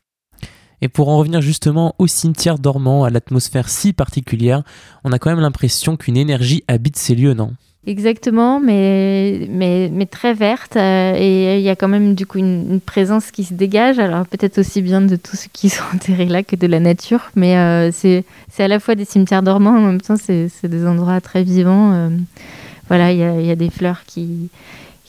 Et 0.82 0.88
pour 0.88 1.10
en 1.10 1.18
revenir 1.18 1.42
justement 1.42 1.96
au 1.98 2.08
cimetière 2.08 2.58
dormant, 2.58 3.04
à 3.04 3.10
l'atmosphère 3.10 3.70
si 3.70 3.94
particulière, 3.94 4.64
on 5.04 5.12
a 5.12 5.20
quand 5.20 5.30
même 5.30 5.40
l'impression 5.40 5.98
qu'une 5.98 6.18
énergie 6.18 6.64
habite 6.68 6.98
ces 6.98 7.16
lieux, 7.16 7.34
non? 7.34 7.54
Exactement, 7.88 8.60
mais, 8.60 9.48
mais, 9.50 9.90
mais 9.92 10.06
très 10.06 10.34
verte. 10.34 10.76
Euh, 10.76 11.16
et 11.18 11.58
il 11.58 11.64
y 11.64 11.70
a 11.70 11.76
quand 11.76 11.88
même 11.88 12.14
du 12.14 12.26
coup 12.26 12.38
une, 12.38 12.82
présence 12.82 13.32
qui 13.32 13.44
se 13.44 13.54
dégage. 13.54 14.00
Alors 14.00 14.28
peut-être 14.28 14.60
aussi 14.60 14.82
bien 14.82 15.02
de 15.02 15.16
tous 15.16 15.38
ceux 15.38 15.50
qui 15.52 15.70
sont 15.70 15.84
enterrés 15.94 16.26
là 16.26 16.44
que 16.44 16.56
de 16.56 16.68
la 16.68 16.80
nature. 16.80 17.32
Mais 17.36 17.58
euh, 17.58 17.92
c'est 17.92 18.24
à 18.60 18.68
la 18.68 18.80
fois 18.80 18.96
des 18.96 19.06
cimetières 19.06 19.44
dormants, 19.44 19.76
en 19.76 19.82
même 19.82 20.02
temps 20.02 20.18
c'est 20.18 20.50
des 20.66 20.86
endroits 20.86 21.20
très 21.22 21.44
vivants. 21.44 21.94
Euh, 21.94 22.10
voilà, 22.90 23.12
il 23.12 23.20
y 23.20 23.24
a, 23.24 23.40
y 23.40 23.52
a, 23.52 23.56
des 23.56 23.70
fleurs 23.70 24.04
qui... 24.06 24.50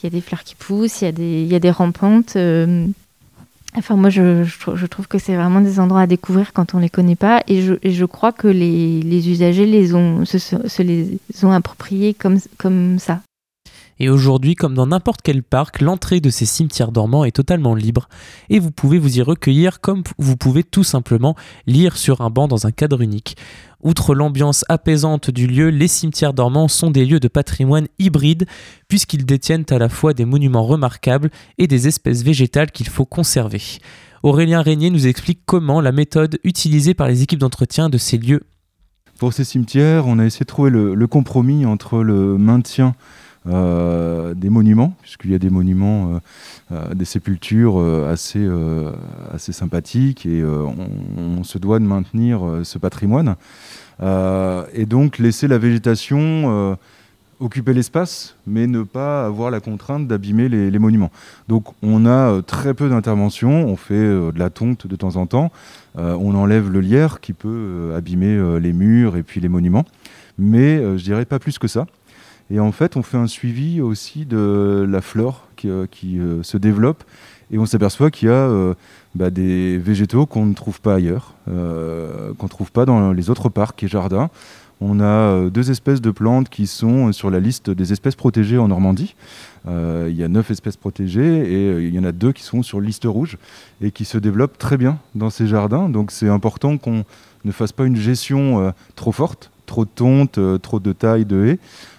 Il 0.02 0.04
y 0.04 0.08
a 0.08 0.10
des 0.10 0.20
fleurs 0.20 0.44
qui 0.44 0.54
poussent, 0.54 1.02
il 1.02 1.04
y, 1.04 1.08
a 1.08 1.12
des, 1.12 1.42
il 1.42 1.48
y 1.48 1.54
a 1.54 1.60
des 1.60 1.70
rampantes. 1.70 2.36
Enfin, 3.76 3.94
moi, 3.94 4.10
je, 4.10 4.42
je, 4.42 4.86
trouve 4.86 5.06
que 5.06 5.18
c'est 5.18 5.36
vraiment 5.36 5.60
des 5.60 5.78
endroits 5.78 6.00
à 6.00 6.06
découvrir 6.08 6.52
quand 6.52 6.74
on 6.74 6.78
les 6.78 6.90
connaît 6.90 7.14
pas, 7.14 7.44
et 7.46 7.62
je, 7.62 7.74
et 7.82 7.92
je 7.92 8.04
crois 8.04 8.32
que 8.32 8.48
les, 8.48 9.00
les, 9.00 9.30
usagers 9.30 9.66
les 9.66 9.94
ont, 9.94 10.24
se, 10.24 10.38
se, 10.38 10.82
les 10.82 11.20
ont 11.44 11.52
appropriés 11.52 12.12
comme, 12.12 12.40
comme 12.58 12.98
ça. 12.98 13.20
Et 14.00 14.08
aujourd'hui, 14.08 14.56
comme 14.56 14.74
dans 14.74 14.86
n'importe 14.86 15.20
quel 15.22 15.44
parc, 15.44 15.80
l'entrée 15.80 16.20
de 16.20 16.30
ces 16.30 16.46
cimetières 16.46 16.90
dormants 16.90 17.24
est 17.24 17.30
totalement 17.30 17.76
libre, 17.76 18.08
et 18.48 18.58
vous 18.58 18.72
pouvez 18.72 18.98
vous 18.98 19.18
y 19.18 19.22
recueillir 19.22 19.80
comme 19.80 20.02
vous 20.18 20.36
pouvez 20.36 20.64
tout 20.64 20.84
simplement 20.84 21.36
lire 21.68 21.96
sur 21.96 22.22
un 22.22 22.30
banc 22.30 22.48
dans 22.48 22.66
un 22.66 22.72
cadre 22.72 23.02
unique. 23.02 23.36
Outre 23.82 24.14
l'ambiance 24.14 24.64
apaisante 24.68 25.30
du 25.30 25.46
lieu, 25.46 25.70
les 25.70 25.88
cimetières 25.88 26.34
dormants 26.34 26.68
sont 26.68 26.90
des 26.90 27.06
lieux 27.06 27.20
de 27.20 27.28
patrimoine 27.28 27.86
hybride 27.98 28.46
puisqu'ils 28.88 29.24
détiennent 29.24 29.64
à 29.70 29.78
la 29.78 29.88
fois 29.88 30.12
des 30.12 30.26
monuments 30.26 30.64
remarquables 30.64 31.30
et 31.56 31.66
des 31.66 31.88
espèces 31.88 32.22
végétales 32.22 32.72
qu'il 32.72 32.88
faut 32.88 33.06
conserver. 33.06 33.62
Aurélien 34.22 34.60
Régnier 34.60 34.90
nous 34.90 35.06
explique 35.06 35.40
comment 35.46 35.80
la 35.80 35.92
méthode 35.92 36.38
utilisée 36.44 36.92
par 36.92 37.08
les 37.08 37.22
équipes 37.22 37.38
d'entretien 37.38 37.88
de 37.88 37.96
ces 37.96 38.18
lieux. 38.18 38.42
Pour 39.18 39.32
ces 39.32 39.44
cimetières, 39.44 40.06
on 40.06 40.18
a 40.18 40.24
essayé 40.24 40.44
de 40.44 40.48
trouver 40.48 40.70
le, 40.70 41.06
compromis 41.06 41.64
entre 41.64 42.02
le 42.02 42.36
maintien 42.36 42.94
des 43.46 44.50
monuments, 44.50 44.94
puisqu'il 45.02 45.30
y 45.30 45.34
a 45.34 45.38
des 45.38 45.50
monuments, 45.50 46.14
euh, 46.14 46.18
euh, 46.72 46.94
des 46.94 47.04
sépultures 47.04 47.78
assez, 48.08 48.46
assez 49.32 49.52
sympathiques 49.52 50.26
et 50.26 50.44
on, 50.44 51.42
se 51.44 51.58
doit 51.58 51.78
de 51.78 51.84
maintenir 51.84 52.40
ce 52.64 52.78
patrimoine. 52.78 53.36
et 54.00 54.86
donc 54.86 55.18
laisser 55.18 55.48
la 55.48 55.58
végétation 55.58 56.76
occuper 57.40 57.72
l'espace, 57.72 58.36
mais 58.46 58.66
ne 58.66 58.82
pas 58.82 59.24
avoir 59.24 59.50
la 59.50 59.60
contrainte 59.60 60.06
d'abîmer 60.06 60.50
les, 60.50 60.78
monuments. 60.78 61.10
Donc 61.48 61.68
on 61.82 62.04
a 62.04 62.42
très 62.42 62.74
peu 62.74 62.90
d'interventions, 62.90 63.66
on 63.66 63.76
fait 63.76 63.94
de 63.94 64.38
la 64.38 64.50
tonte 64.50 64.86
de 64.86 64.96
temps 64.96 65.16
en 65.16 65.26
temps, 65.26 65.50
on 65.96 66.34
enlève 66.34 66.70
le 66.70 66.80
lierre 66.80 67.20
qui 67.20 67.32
peut 67.32 67.94
abîmer 67.96 68.60
les 68.60 68.74
murs 68.74 69.16
et 69.16 69.22
puis 69.22 69.40
les 69.40 69.48
monuments, 69.48 69.86
mais 70.38 70.98
je 70.98 71.02
dirais 71.02 71.24
pas 71.24 71.38
plus 71.38 71.58
que 71.58 71.68
ça. 71.68 71.86
Et 72.50 72.58
en 72.58 72.72
fait, 72.72 72.96
on 72.96 73.02
fait 73.02 73.16
un 73.16 73.28
suivi 73.28 73.80
aussi 73.80 74.26
de 74.26 74.84
la 74.88 75.00
flore 75.00 75.46
qui, 75.56 75.68
euh, 75.68 75.86
euh, 76.04 76.42
se 76.42 76.56
développe 76.56 77.04
et 77.52 77.58
on 77.58 77.66
s'aperçoit 77.66 78.10
qu'il 78.10 78.28
y 78.28 78.30
a 78.30 78.34
euh, 78.34 78.74
bah, 79.14 79.30
des 79.30 79.78
végétaux 79.78 80.26
qu'on 80.26 80.46
ne 80.46 80.54
trouve 80.54 80.80
pas 80.80 80.94
ailleurs, 80.94 81.34
qu'on 81.46 81.52
ne 81.52 82.48
trouve 82.48 82.72
pas 82.72 82.84
dans 82.84 83.12
les 83.12 83.30
autres 83.30 83.48
parcs 83.48 83.82
et 83.82 83.88
jardins. 83.88 84.30
On 84.80 84.98
a 85.00 85.50
deux 85.50 85.70
espèces 85.70 86.00
de 86.00 86.10
plantes 86.10 86.48
qui 86.48 86.66
sont 86.66 87.12
sur 87.12 87.28
la 87.30 87.38
liste 87.38 87.68
des 87.68 87.92
espèces 87.92 88.14
protégées 88.14 88.56
en 88.56 88.68
Normandie. 88.68 89.14
il 89.66 90.14
y 90.14 90.22
a 90.22 90.28
neuf 90.28 90.50
espèces 90.50 90.76
protégées 90.76 91.20
et 91.20 91.86
il 91.86 91.94
y 91.94 91.98
en 91.98 92.04
a 92.04 92.12
deux 92.12 92.32
qui 92.32 92.42
sont 92.44 92.62
sur 92.62 92.80
liste 92.80 93.04
rouge 93.04 93.36
et 93.82 93.90
qui 93.90 94.04
se 94.06 94.16
développent 94.16 94.56
très 94.56 94.78
bien 94.78 94.98
dans 95.16 95.28
ces 95.28 95.46
jardins. 95.48 95.88
Donc 95.88 96.12
c'est 96.12 96.28
important 96.28 96.78
qu'on 96.78 97.04
ne 97.44 97.52
fasse 97.52 97.72
pas 97.72 97.84
une 97.84 97.96
gestion 97.96 98.72
trop 98.94 99.12
forte, 99.12 99.49
trop 99.70 99.84
de 99.84 99.90
tonte, 99.90 100.38
trop 100.60 100.80
de 100.80 100.92
taille 100.92 101.24
de 101.24 101.46
haies, 101.46 101.58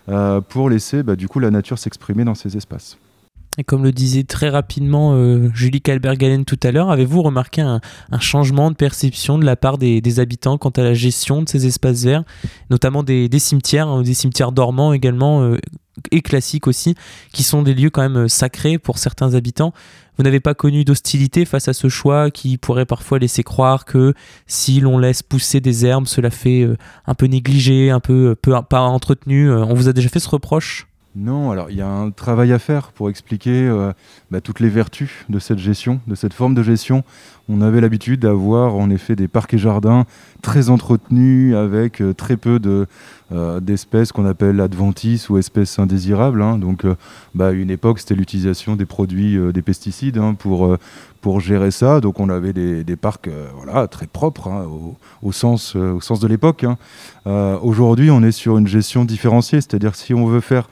euh, 0.09 0.41
pour 0.41 0.69
laisser 0.69 1.03
bah, 1.03 1.15
du 1.15 1.27
coup 1.29 1.39
la 1.39 1.51
nature 1.51 1.79
s'exprimer 1.79 2.25
dans 2.25 2.35
ces 2.35 2.57
espaces. 2.57 2.97
Et 3.57 3.63
comme 3.63 3.83
le 3.83 3.91
disait 3.91 4.23
très 4.23 4.49
rapidement 4.49 5.13
euh, 5.13 5.49
Julie 5.53 5.81
Calbergalen 5.81 6.43
tout 6.43 6.59
à 6.63 6.71
l'heure, 6.71 6.89
avez-vous 6.89 7.21
remarqué 7.21 7.61
un, 7.61 7.79
changement 8.19 8.71
de 8.71 8.75
perception 8.75 9.37
de 9.37 9.45
la 9.45 9.55
part 9.55 9.77
des, 9.77 10.19
habitants 10.19 10.57
quant 10.57 10.69
à 10.69 10.83
la 10.83 10.93
gestion 10.93 11.41
de 11.41 11.49
ces 11.49 11.65
espaces 11.65 12.03
verts, 12.03 12.23
notamment 12.69 13.03
des, 13.03 13.29
cimetières, 13.39 13.87
hein, 13.87 14.01
des 14.03 14.13
cimetières 14.13 14.51
dormants 14.51 14.93
également, 14.93 15.41
euh, 15.43 15.57
et 16.11 16.21
classiques 16.21 16.67
aussi, 16.67 16.95
qui 17.33 17.43
sont 17.43 17.61
des 17.61 17.73
lieux 17.73 17.89
quand 17.89 18.07
même 18.07 18.27
sacrés 18.27 18.77
pour 18.77 18.97
certains 18.97 19.33
habitants 19.33 19.73
Vous 20.17 20.23
n'avez 20.23 20.39
pas 20.39 20.53
connu 20.53 20.83
d'hostilité 20.83 21.45
face 21.45 21.67
à 21.67 21.73
ce 21.73 21.89
choix 21.89 22.31
qui 22.31 22.57
pourrait 22.57 22.85
parfois 22.85 23.19
laisser 23.19 23.43
croire 23.43 23.85
que 23.85 24.13
si 24.45 24.79
l'on 24.79 24.97
laisse 24.97 25.23
pousser 25.23 25.61
des 25.61 25.85
herbes, 25.85 26.07
cela 26.07 26.29
fait 26.29 26.67
un 27.07 27.15
peu 27.15 27.25
négligé, 27.25 27.89
un 27.89 27.99
peu, 27.99 28.35
peu 28.39 28.53
pas 28.69 28.81
entretenu 28.81 29.51
On 29.51 29.73
vous 29.73 29.87
a 29.87 29.93
déjà 29.93 30.09
fait 30.09 30.19
ce 30.19 30.29
reproche? 30.29 30.87
Non, 31.13 31.51
alors 31.51 31.69
il 31.69 31.75
y 31.75 31.81
a 31.81 31.87
un 31.89 32.09
travail 32.09 32.53
à 32.53 32.59
faire 32.59 32.93
pour 32.93 33.09
expliquer 33.09 33.67
euh, 33.67 33.91
bah, 34.29 34.39
toutes 34.39 34.61
les 34.61 34.69
vertus 34.69 35.11
de 35.27 35.39
cette 35.39 35.57
gestion, 35.57 35.99
de 36.07 36.15
cette 36.15 36.33
forme 36.33 36.55
de 36.55 36.63
gestion. 36.63 37.03
On 37.49 37.61
avait 37.61 37.81
l'habitude 37.81 38.21
d'avoir 38.21 38.75
en 38.75 38.89
effet 38.89 39.17
des 39.17 39.27
parcs 39.27 39.53
et 39.53 39.57
jardins 39.57 40.05
très 40.41 40.69
entretenus 40.69 41.53
avec 41.53 42.01
euh, 42.01 42.13
très 42.13 42.37
peu 42.37 42.59
de, 42.59 42.69
euh, 42.69 42.85
d'espèces 43.61 44.11
qu'on 44.11 44.25
appelle 44.25 44.59
adventices 44.59 45.29
ou 45.29 45.37
espèces 45.37 45.79
indésirables. 45.79 46.41
Hein. 46.41 46.57
Donc, 46.57 46.85
bah, 47.33 47.47
à 47.47 47.51
une 47.51 47.69
époque, 47.69 47.99
c'était 47.99 48.15
l'utilisation 48.15 48.75
des 48.75 48.85
produits, 48.85 49.37
des 49.53 49.61
pesticides 49.61 50.17
hein, 50.17 50.35
pour, 50.37 50.77
pour 51.21 51.39
gérer 51.39 51.71
ça. 51.71 52.01
Donc, 52.01 52.19
on 52.19 52.29
avait 52.29 52.53
des, 52.53 52.83
des 52.83 52.95
parcs 52.95 53.29
voilà, 53.55 53.87
très 53.87 54.07
propres 54.07 54.47
hein, 54.49 54.65
au, 54.65 54.97
au, 55.21 55.31
sens, 55.31 55.75
au 55.75 56.01
sens 56.01 56.19
de 56.19 56.27
l'époque. 56.27 56.65
Aujourd'hui, 57.25 58.11
on 58.11 58.21
est 58.21 58.33
sur 58.33 58.57
une 58.57 58.67
gestion 58.67 59.05
différenciée, 59.05 59.61
c'est-à-dire 59.61 59.95
si 59.95 60.13
on 60.13 60.25
veut 60.25 60.41
faire 60.41 60.67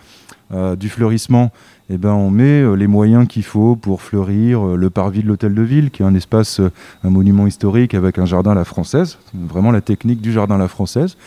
euh, 0.51 0.75
du 0.75 0.89
fleurissement, 0.89 1.51
eh 1.91 1.97
ben, 1.97 2.13
on 2.13 2.31
met 2.31 2.61
euh, 2.61 2.73
les 2.73 2.87
moyens 2.87 3.27
qu'il 3.27 3.43
faut 3.43 3.75
pour 3.75 4.01
fleurir 4.01 4.65
euh, 4.65 4.75
le 4.75 4.89
parvis 4.89 5.21
de 5.21 5.27
l'hôtel 5.27 5.53
de 5.53 5.61
ville, 5.61 5.91
qui 5.91 6.01
est 6.01 6.05
un 6.05 6.15
espace, 6.15 6.59
un 7.03 7.09
monument 7.11 7.45
historique 7.45 7.93
avec 7.93 8.17
un 8.17 8.25
jardin 8.25 8.51
à 8.51 8.55
la 8.55 8.65
française, 8.65 9.19
vraiment 9.35 9.69
la 9.69 9.81
technique 9.81 10.21
du 10.21 10.31
jardin 10.31 10.55
à 10.55 10.57
la 10.57 10.67
française. 10.67 11.17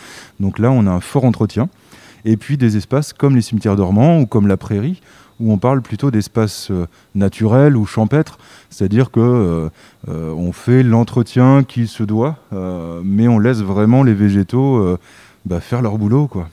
Donc 0.41 0.59
là, 0.59 0.73
on 0.73 0.89
a 0.89 0.91
un 0.91 0.99
fort 0.99 1.25
entretien. 1.25 1.69
Et 2.25 2.37
puis 2.37 2.57
des 2.57 2.77
espaces 2.77 3.13
comme 3.13 3.37
les 3.37 3.43
cimetières 3.43 3.77
dormants 3.77 4.19
ou 4.19 4.27
comme 4.27 4.49
la 4.49 4.57
prairie, 4.57 5.01
où 5.39 5.53
on 5.53 5.59
parle 5.59 5.83
plutôt 5.83 6.11
d'espaces 6.11 6.71
naturels 7.15 7.77
ou 7.77 7.85
champêtres, 7.85 8.39
c'est-à-dire 8.71 9.11
que 9.11 9.71
on 10.07 10.53
fait 10.53 10.85
l'entretien 10.85 11.65
qu'il 11.65 11.89
se 11.89 12.05
doit, 12.05 12.37
mais 13.03 13.27
on 13.27 13.41
laisse 13.41 13.61
vraiment 13.63 14.05
les 14.05 14.15
végétaux 14.15 14.97
bah, 15.45 15.59
faire 15.59 15.83
leur 15.83 15.99
boulot, 15.99 16.29
quoi. 16.29 16.49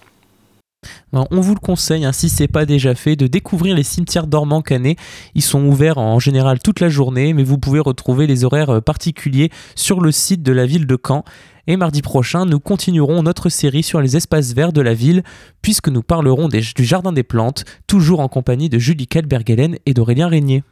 Ben, 1.11 1.25
on 1.31 1.41
vous 1.41 1.55
le 1.55 1.59
conseille, 1.59 2.05
hein, 2.05 2.11
si 2.11 2.29
ce 2.29 2.43
n'est 2.43 2.47
pas 2.47 2.65
déjà 2.65 2.95
fait, 2.95 3.15
de 3.15 3.27
découvrir 3.27 3.75
les 3.75 3.83
cimetières 3.83 4.27
dormants 4.27 4.61
canets. 4.61 4.97
Ils 5.35 5.41
sont 5.41 5.63
ouverts 5.65 5.97
en 5.97 6.19
général 6.19 6.59
toute 6.59 6.79
la 6.79 6.89
journée, 6.89 7.33
mais 7.33 7.43
vous 7.43 7.57
pouvez 7.57 7.79
retrouver 7.79 8.27
les 8.27 8.43
horaires 8.43 8.69
euh, 8.69 8.81
particuliers 8.81 9.49
sur 9.75 10.01
le 10.01 10.11
site 10.11 10.43
de 10.43 10.51
la 10.51 10.65
ville 10.65 10.85
de 10.85 10.97
Caen. 11.03 11.23
Et 11.67 11.77
mardi 11.77 12.01
prochain, 12.01 12.45
nous 12.45 12.59
continuerons 12.59 13.21
notre 13.21 13.49
série 13.49 13.83
sur 13.83 14.01
les 14.01 14.17
espaces 14.17 14.53
verts 14.53 14.73
de 14.73 14.81
la 14.81 14.93
ville, 14.93 15.23
puisque 15.61 15.89
nous 15.89 16.01
parlerons 16.01 16.47
du 16.47 16.83
Jardin 16.83 17.11
des 17.11 17.23
Plantes, 17.23 17.63
toujours 17.85 18.21
en 18.21 18.27
compagnie 18.27 18.69
de 18.69 18.79
Julie 18.79 19.05
Kalbergelen 19.07 19.77
et 19.85 19.93
d'Aurélien 19.93 20.27
Régnier. 20.27 20.63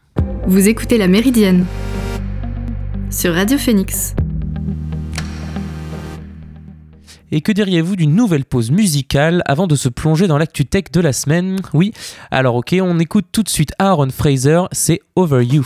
Vous 0.47 0.67
écoutez 0.67 0.97
La 0.97 1.07
Méridienne 1.07 1.65
sur 3.09 3.33
Radio 3.33 3.57
Phoenix. 3.57 4.15
Et 7.31 7.41
que 7.41 7.51
diriez-vous 7.51 7.97
d'une 7.97 8.15
nouvelle 8.15 8.45
pause 8.45 8.71
musicale 8.71 9.41
avant 9.45 9.67
de 9.67 9.75
se 9.75 9.89
plonger 9.89 10.27
dans 10.27 10.37
l'actu 10.37 10.65
tech 10.65 10.85
de 10.93 11.01
la 11.01 11.11
semaine? 11.11 11.59
Oui, 11.73 11.91
alors 12.31 12.55
ok, 12.55 12.75
on 12.81 12.99
écoute 12.99 13.25
tout 13.31 13.43
de 13.43 13.49
suite 13.49 13.73
Aaron 13.79 14.09
Fraser, 14.09 14.61
c'est 14.71 15.01
Over 15.15 15.43
You. 15.43 15.65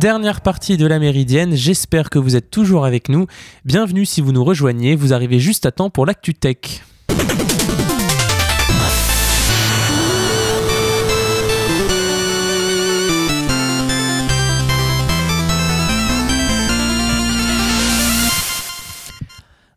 Dernière 0.00 0.42
partie 0.42 0.76
de 0.76 0.86
la 0.86 1.00
méridienne, 1.00 1.56
j'espère 1.56 2.08
que 2.08 2.20
vous 2.20 2.36
êtes 2.36 2.50
toujours 2.50 2.84
avec 2.84 3.08
nous. 3.08 3.26
Bienvenue 3.64 4.06
si 4.06 4.20
vous 4.20 4.30
nous 4.30 4.44
rejoignez, 4.44 4.94
vous 4.94 5.12
arrivez 5.12 5.40
juste 5.40 5.66
à 5.66 5.72
temps 5.72 5.90
pour 5.90 6.06
l'actu 6.06 6.34
tech. 6.34 6.84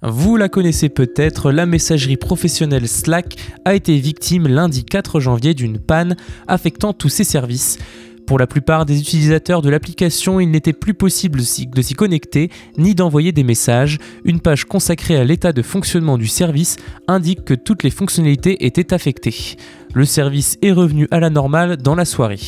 Vous 0.03 0.37
la 0.37 0.49
connaissez 0.49 0.89
peut-être, 0.89 1.51
la 1.51 1.65
messagerie 1.65 2.17
professionnelle 2.17 2.87
Slack 2.87 3.37
a 3.65 3.73
été 3.73 3.97
victime 3.97 4.47
lundi 4.47 4.85
4 4.85 5.19
janvier 5.19 5.55
d'une 5.55 5.79
panne 5.79 6.15
affectant 6.47 6.93
tous 6.93 7.09
ses 7.09 7.23
services. 7.23 7.79
Pour 8.25 8.39
la 8.39 8.47
plupart 8.47 8.85
des 8.85 8.99
utilisateurs 8.99 9.61
de 9.61 9.69
l'application, 9.69 10.39
il 10.39 10.51
n'était 10.51 10.73
plus 10.73 10.93
possible 10.93 11.39
de 11.39 11.81
s'y 11.81 11.93
connecter 11.95 12.49
ni 12.77 12.95
d'envoyer 12.95 13.31
des 13.31 13.43
messages. 13.43 13.97
Une 14.23 14.39
page 14.39 14.65
consacrée 14.65 15.17
à 15.17 15.23
l'état 15.23 15.53
de 15.53 15.61
fonctionnement 15.61 16.17
du 16.17 16.27
service 16.27 16.77
indique 17.07 17.43
que 17.43 17.53
toutes 17.53 17.83
les 17.83 17.89
fonctionnalités 17.89 18.65
étaient 18.65 18.93
affectées. 18.93 19.57
Le 19.93 20.05
service 20.05 20.57
est 20.61 20.71
revenu 20.71 21.07
à 21.11 21.19
la 21.19 21.29
normale 21.29 21.77
dans 21.77 21.95
la 21.95 22.05
soirée. 22.05 22.39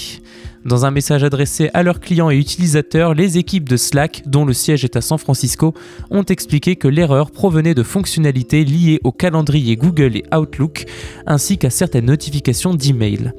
Dans 0.65 0.85
un 0.85 0.91
message 0.91 1.25
adressé 1.25 1.69
à 1.73 1.83
leurs 1.83 1.99
clients 1.99 2.29
et 2.29 2.37
utilisateurs, 2.37 3.13
les 3.13 3.37
équipes 3.37 3.67
de 3.67 3.75
Slack, 3.75 4.23
dont 4.25 4.45
le 4.45 4.53
siège 4.53 4.85
est 4.85 4.95
à 4.95 5.01
San 5.01 5.17
Francisco, 5.17 5.73
ont 6.09 6.23
expliqué 6.23 6.77
que 6.77 6.87
l'erreur 6.87 7.31
provenait 7.31 7.73
de 7.73 7.83
fonctionnalités 7.83 8.63
liées 8.63 9.01
au 9.03 9.11
calendrier 9.11 9.75
Google 9.75 10.15
et 10.15 10.23
Outlook, 10.33 10.85
ainsi 11.27 11.57
qu'à 11.57 11.69
certaines 11.69 12.05
notifications 12.05 12.73
d'email. 12.73 13.33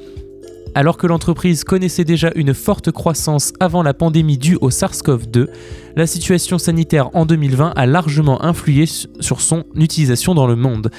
Alors 0.76 0.96
que 0.96 1.06
l'entreprise 1.06 1.62
connaissait 1.62 2.04
déjà 2.04 2.32
une 2.34 2.52
forte 2.52 2.90
croissance 2.90 3.52
avant 3.60 3.84
la 3.84 3.94
pandémie 3.94 4.38
due 4.38 4.58
au 4.60 4.70
SARS-CoV-2, 4.70 5.46
la 5.94 6.06
situation 6.08 6.58
sanitaire 6.58 7.10
en 7.14 7.26
2020 7.26 7.74
a 7.76 7.86
largement 7.86 8.42
influé 8.42 8.86
sur 8.86 9.40
son 9.40 9.64
utilisation 9.76 10.34
dans 10.34 10.48
le 10.48 10.56
monde. 10.56 10.90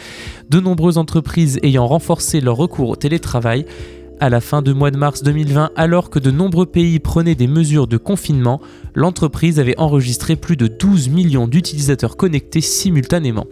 De 0.49 0.61
nombreuses 0.61 0.97
entreprises 0.97 1.59
ayant 1.61 1.87
renforcé 1.87 2.39
leur 2.39 2.55
recours 2.55 2.89
au 2.89 2.95
télétravail, 2.95 3.65
à 4.21 4.29
la 4.29 4.39
fin 4.39 4.61
du 4.61 4.73
mois 4.73 4.91
de 4.91 4.97
mars 4.97 5.23
2020, 5.23 5.71
alors 5.75 6.09
que 6.09 6.19
de 6.19 6.31
nombreux 6.31 6.65
pays 6.65 6.99
prenaient 6.99 7.35
des 7.35 7.47
mesures 7.47 7.87
de 7.87 7.97
confinement, 7.97 8.61
l'entreprise 8.93 9.59
avait 9.59 9.77
enregistré 9.77 10.37
plus 10.37 10.55
de 10.55 10.67
12 10.67 11.09
millions 11.09 11.49
d'utilisateurs 11.49 12.15
connectés 12.15 12.61
simultanément. 12.61 13.45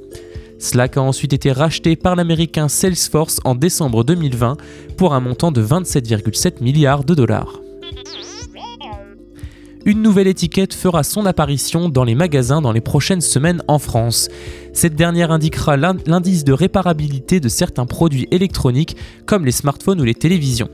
Slack 0.60 0.98
a 0.98 1.02
ensuite 1.02 1.34
été 1.34 1.52
racheté 1.52 1.96
par 1.96 2.16
l'américain 2.16 2.68
Salesforce 2.68 3.40
en 3.44 3.56
décembre 3.56 4.04
2020 4.04 4.58
pour 4.98 5.14
un 5.14 5.20
montant 5.20 5.52
de 5.52 5.64
27,7 5.64 6.64
milliards 6.64 7.04
de 7.04 7.16
dollars. 7.16 7.60
Une 9.86 10.02
nouvelle 10.02 10.28
étiquette 10.28 10.74
fera 10.74 11.04
son 11.04 11.26
apparition 11.26 11.90
dans 11.90 12.06
les 12.06 12.16
magasins 12.16 12.62
dans 12.62 12.72
les 12.72 12.80
prochaines 12.80 13.20
semaines 13.20 13.62
en 13.68 13.80
France. 13.80 14.30
Cette 14.72 14.96
dernière 14.96 15.32
indiquera 15.32 15.76
l'indice 15.76 16.46
de 16.46 16.54
réparabilité 16.54 17.42
de 17.42 17.50
certains 17.50 17.86
produits 17.86 18.28
électroniques 18.32 18.96
comme 19.26 19.46
les 19.46 19.52
smartphones 19.52 20.00
ou 20.00 20.06
les 20.06 20.16
télévisions. 20.16 20.70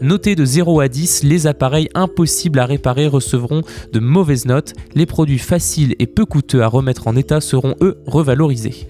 Notés 0.00 0.36
de 0.36 0.44
0 0.44 0.80
à 0.80 0.88
10, 0.88 1.24
les 1.24 1.48
appareils 1.48 1.88
impossibles 1.94 2.60
à 2.60 2.66
réparer 2.66 3.08
recevront 3.08 3.62
de 3.92 4.00
mauvaises 4.00 4.46
notes, 4.46 4.74
les 4.94 5.06
produits 5.06 5.38
faciles 5.38 5.96
et 5.98 6.06
peu 6.06 6.24
coûteux 6.24 6.62
à 6.62 6.68
remettre 6.68 7.08
en 7.08 7.16
état 7.16 7.40
seront 7.40 7.74
eux 7.80 7.98
revalorisés. 8.06 8.86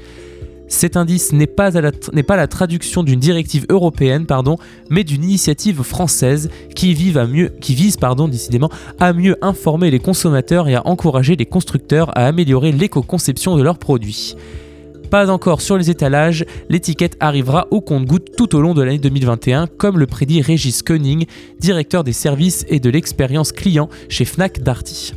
Cet 0.75 0.97
indice 0.97 1.33
n'est 1.33 1.47
pas, 1.47 1.71
la 1.71 2.47
traduction 2.49 3.05
d'une 3.05 3.21
directive 3.21 3.65
européenne, 3.69 4.27
mais 4.91 5.05
d'une 5.05 5.23
initiative 5.23 5.83
française 5.83 6.51
qui, 6.75 6.95
vise 6.95 7.17
à 7.17 7.27
mieux 9.13 9.37
informer 9.41 9.93
les 9.93 10.01
consommateurs 10.01 10.69
et 10.69 10.75
à 10.75 10.85
encourager 10.85 11.37
les 11.37 11.47
constructeurs 11.47 12.11
à 12.19 12.27
améliorer 12.27 12.73
l'éco-conception 12.73 13.57
de 13.57 13.63
leurs 13.63 13.79
produits. 13.79 14.35
Pas 15.11 15.31
encore 15.31 15.61
sur 15.61 15.79
les 15.79 15.91
étalages, 15.91 16.45
l'étiquette 16.69 17.17
arrivera 17.21 17.69
au 17.71 17.81
compte-goutte 17.81 18.35
tout 18.37 18.57
au 18.57 18.61
long 18.61 18.75
de 18.75 18.83
l'année 18.83 18.99
2021, 18.99 19.69
comme 19.69 19.97
le 19.97 20.07
prédit 20.07 20.43
Régis 20.43 20.83
Koenig, 20.83 21.29
directeur 21.61 22.03
des 22.03 22.13
services 22.13 22.67
et 22.69 22.81
de 22.81 22.91
l'expérience 22.91 23.53
client 23.53 23.89
chez 24.09 24.25
Fnac 24.25 24.61
Darty. 24.61 25.15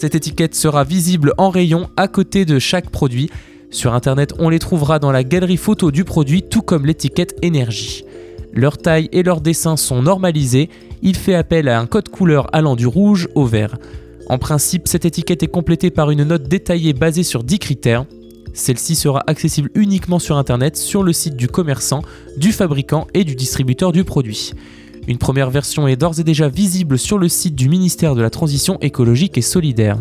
Cette 0.00 0.16
étiquette 0.16 0.56
sera 0.56 0.82
visible 0.82 1.32
en 1.38 1.48
rayon 1.48 1.88
à 1.96 2.08
côté 2.08 2.44
de 2.44 2.58
chaque 2.58 2.90
produit 2.90 3.30
sur 3.72 3.94
internet, 3.94 4.34
on 4.38 4.50
les 4.50 4.58
trouvera 4.58 4.98
dans 4.98 5.10
la 5.10 5.24
galerie 5.24 5.56
photo 5.56 5.90
du 5.90 6.04
produit, 6.04 6.42
tout 6.42 6.62
comme 6.62 6.86
l'étiquette 6.86 7.36
énergie. 7.42 8.04
Leur 8.52 8.76
taille 8.76 9.08
et 9.12 9.22
leur 9.22 9.40
dessin 9.40 9.78
sont 9.78 10.02
normalisés, 10.02 10.68
il 11.00 11.16
fait 11.16 11.34
appel 11.34 11.68
à 11.68 11.80
un 11.80 11.86
code 11.86 12.10
couleur 12.10 12.48
allant 12.52 12.76
du 12.76 12.86
rouge 12.86 13.28
au 13.34 13.46
vert. 13.46 13.78
En 14.28 14.38
principe, 14.38 14.88
cette 14.88 15.06
étiquette 15.06 15.42
est 15.42 15.48
complétée 15.48 15.90
par 15.90 16.10
une 16.10 16.24
note 16.24 16.44
détaillée 16.44 16.92
basée 16.92 17.22
sur 17.22 17.42
10 17.42 17.58
critères. 17.58 18.04
Celle-ci 18.52 18.94
sera 18.94 19.22
accessible 19.26 19.70
uniquement 19.74 20.18
sur 20.18 20.36
Internet, 20.36 20.76
sur 20.76 21.02
le 21.02 21.14
site 21.14 21.36
du 21.36 21.48
commerçant, 21.48 22.02
du 22.36 22.52
fabricant 22.52 23.06
et 23.14 23.24
du 23.24 23.34
distributeur 23.34 23.90
du 23.92 24.04
produit. 24.04 24.52
Une 25.08 25.18
première 25.18 25.50
version 25.50 25.88
est 25.88 25.96
d'ores 25.96 26.20
et 26.20 26.24
déjà 26.24 26.48
visible 26.48 26.98
sur 26.98 27.18
le 27.18 27.28
site 27.28 27.54
du 27.54 27.68
ministère 27.70 28.14
de 28.14 28.22
la 28.22 28.30
Transition 28.30 28.78
écologique 28.80 29.38
et 29.38 29.42
solidaire. 29.42 29.98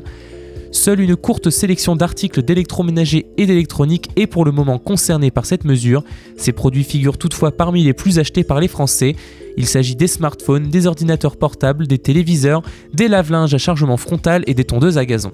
Seule 0.72 1.02
une 1.02 1.18
courte 1.18 1.50
sélection 1.50 1.98
d'articles 1.98 2.44
d'électroménager 2.44 3.26
et 3.38 3.46
d'électronique 3.46 4.10
est 4.16 4.26
pour 4.26 4.46
le 4.46 4.54
moment 4.54 4.80
concernée 4.80 5.30
par 5.30 5.46
cette 5.46 5.66
mesure. 5.66 6.04
Ces 6.38 6.54
produits 6.54 6.86
figurent 6.86 7.18
toutefois 7.18 7.52
parmi 7.52 7.84
les 7.84 7.94
plus 7.94 8.20
achetés 8.20 8.46
par 8.46 8.62
les 8.62 8.70
Français. 8.70 9.18
Il 9.58 9.66
s'agit 9.66 9.98
des 9.98 10.08
smartphones, 10.08 10.70
des 10.70 10.88
ordinateurs 10.88 11.36
portables, 11.36 11.88
des 11.88 12.00
téléviseurs, 12.00 12.62
des 12.94 13.10
lave-linges 13.10 13.54
à 13.54 13.58
chargement 13.58 13.98
frontal 13.98 14.46
et 14.48 14.54
des 14.54 14.64
tondeuses 14.64 14.98
à 14.98 15.06
gazon. 15.06 15.34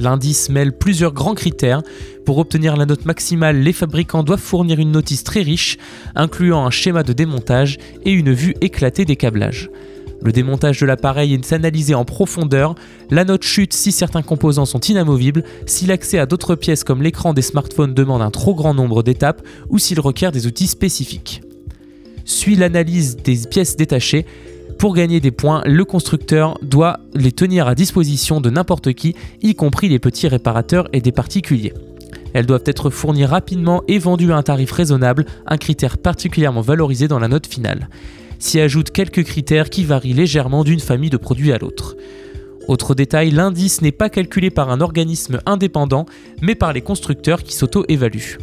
L'indice 0.00 0.48
mêle 0.48 0.76
plusieurs 0.76 1.12
grands 1.12 1.34
critères. 1.34 1.82
Pour 2.24 2.38
obtenir 2.38 2.76
la 2.76 2.86
note 2.86 3.04
maximale, 3.04 3.60
les 3.60 3.72
fabricants 3.72 4.24
doivent 4.24 4.40
fournir 4.40 4.80
une 4.80 4.90
notice 4.90 5.22
très 5.22 5.42
riche, 5.42 5.78
incluant 6.16 6.66
un 6.66 6.70
schéma 6.70 7.04
de 7.04 7.12
démontage 7.12 7.78
et 8.04 8.10
une 8.10 8.32
vue 8.32 8.54
éclatée 8.60 9.04
des 9.04 9.16
câblages. 9.16 9.70
Le 10.22 10.32
démontage 10.32 10.80
de 10.80 10.86
l'appareil 10.86 11.32
est 11.32 11.52
analysé 11.52 11.94
en 11.94 12.04
profondeur, 12.04 12.74
la 13.10 13.24
note 13.24 13.42
chute 13.42 13.72
si 13.72 13.90
certains 13.90 14.22
composants 14.22 14.66
sont 14.66 14.80
inamovibles, 14.80 15.44
si 15.66 15.86
l'accès 15.86 16.18
à 16.18 16.26
d'autres 16.26 16.56
pièces 16.56 16.84
comme 16.84 17.02
l'écran 17.02 17.32
des 17.32 17.42
smartphones 17.42 17.94
demande 17.94 18.20
un 18.20 18.30
trop 18.30 18.54
grand 18.54 18.74
nombre 18.74 19.02
d'étapes 19.02 19.42
ou 19.70 19.78
s'il 19.78 19.98
requiert 19.98 20.32
des 20.32 20.46
outils 20.46 20.66
spécifiques. 20.66 21.42
Suit 22.26 22.56
l'analyse 22.56 23.16
des 23.16 23.38
pièces 23.48 23.76
détachées. 23.76 24.26
Pour 24.78 24.94
gagner 24.94 25.20
des 25.20 25.30
points, 25.30 25.62
le 25.64 25.84
constructeur 25.84 26.58
doit 26.62 27.00
les 27.14 27.32
tenir 27.32 27.66
à 27.66 27.74
disposition 27.74 28.40
de 28.40 28.50
n'importe 28.50 28.92
qui, 28.92 29.14
y 29.42 29.54
compris 29.54 29.88
les 29.88 29.98
petits 29.98 30.28
réparateurs 30.28 30.88
et 30.92 31.00
des 31.00 31.12
particuliers. 31.12 31.74
Elles 32.32 32.46
doivent 32.46 32.64
être 32.66 32.90
fournies 32.90 33.24
rapidement 33.24 33.82
et 33.88 33.98
vendues 33.98 34.32
à 34.32 34.36
un 34.36 34.42
tarif 34.42 34.70
raisonnable, 34.70 35.26
un 35.46 35.56
critère 35.56 35.98
particulièrement 35.98 36.60
valorisé 36.60 37.08
dans 37.08 37.18
la 37.18 37.28
note 37.28 37.46
finale 37.46 37.88
s'y 38.40 38.58
ajoutent 38.58 38.90
quelques 38.90 39.22
critères 39.22 39.70
qui 39.70 39.84
varient 39.84 40.14
légèrement 40.14 40.64
d'une 40.64 40.80
famille 40.80 41.10
de 41.10 41.16
produits 41.16 41.52
à 41.52 41.58
l'autre. 41.58 41.96
Autre 42.68 42.94
détail, 42.94 43.30
l'indice 43.30 43.82
n'est 43.82 43.92
pas 43.92 44.10
calculé 44.10 44.50
par 44.50 44.70
un 44.70 44.80
organisme 44.80 45.40
indépendant, 45.46 46.06
mais 46.42 46.54
par 46.54 46.72
les 46.72 46.82
constructeurs 46.82 47.42
qui 47.42 47.54
s'auto-évaluent. 47.54 48.38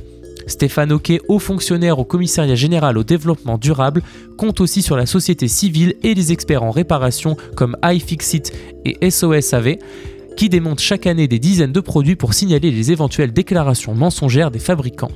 Stéphane 0.48 0.94
Oquet, 0.94 1.20
haut 1.28 1.40
fonctionnaire 1.40 2.00
au 2.00 2.06
commissariat 2.06 2.56
général 2.56 2.98
au 2.98 3.04
développement 3.04 3.58
durable, 3.58 4.02
compte 4.38 4.62
aussi 4.62 4.82
sur 4.82 4.96
la 4.96 5.06
société 5.06 5.48
civile 5.48 5.96
et 6.04 6.14
les 6.14 6.32
experts 6.32 6.64
en 6.64 6.72
réparation 6.72 7.36
comme 7.56 7.76
iFixit 7.84 8.54
et 8.86 9.12
SOSAV, 9.12 9.76
qui 10.38 10.50
démontent 10.50 10.80
chaque 10.80 11.08
année 11.08 11.28
des 11.28 11.40
dizaines 11.40 11.74
de 11.74 11.80
produits 11.80 12.16
pour 12.16 12.34
signaler 12.34 12.72
les 12.72 12.92
éventuelles 12.92 13.34
déclarations 13.34 13.94
mensongères 13.94 14.52
des 14.52 14.60
fabricants. 14.60 15.12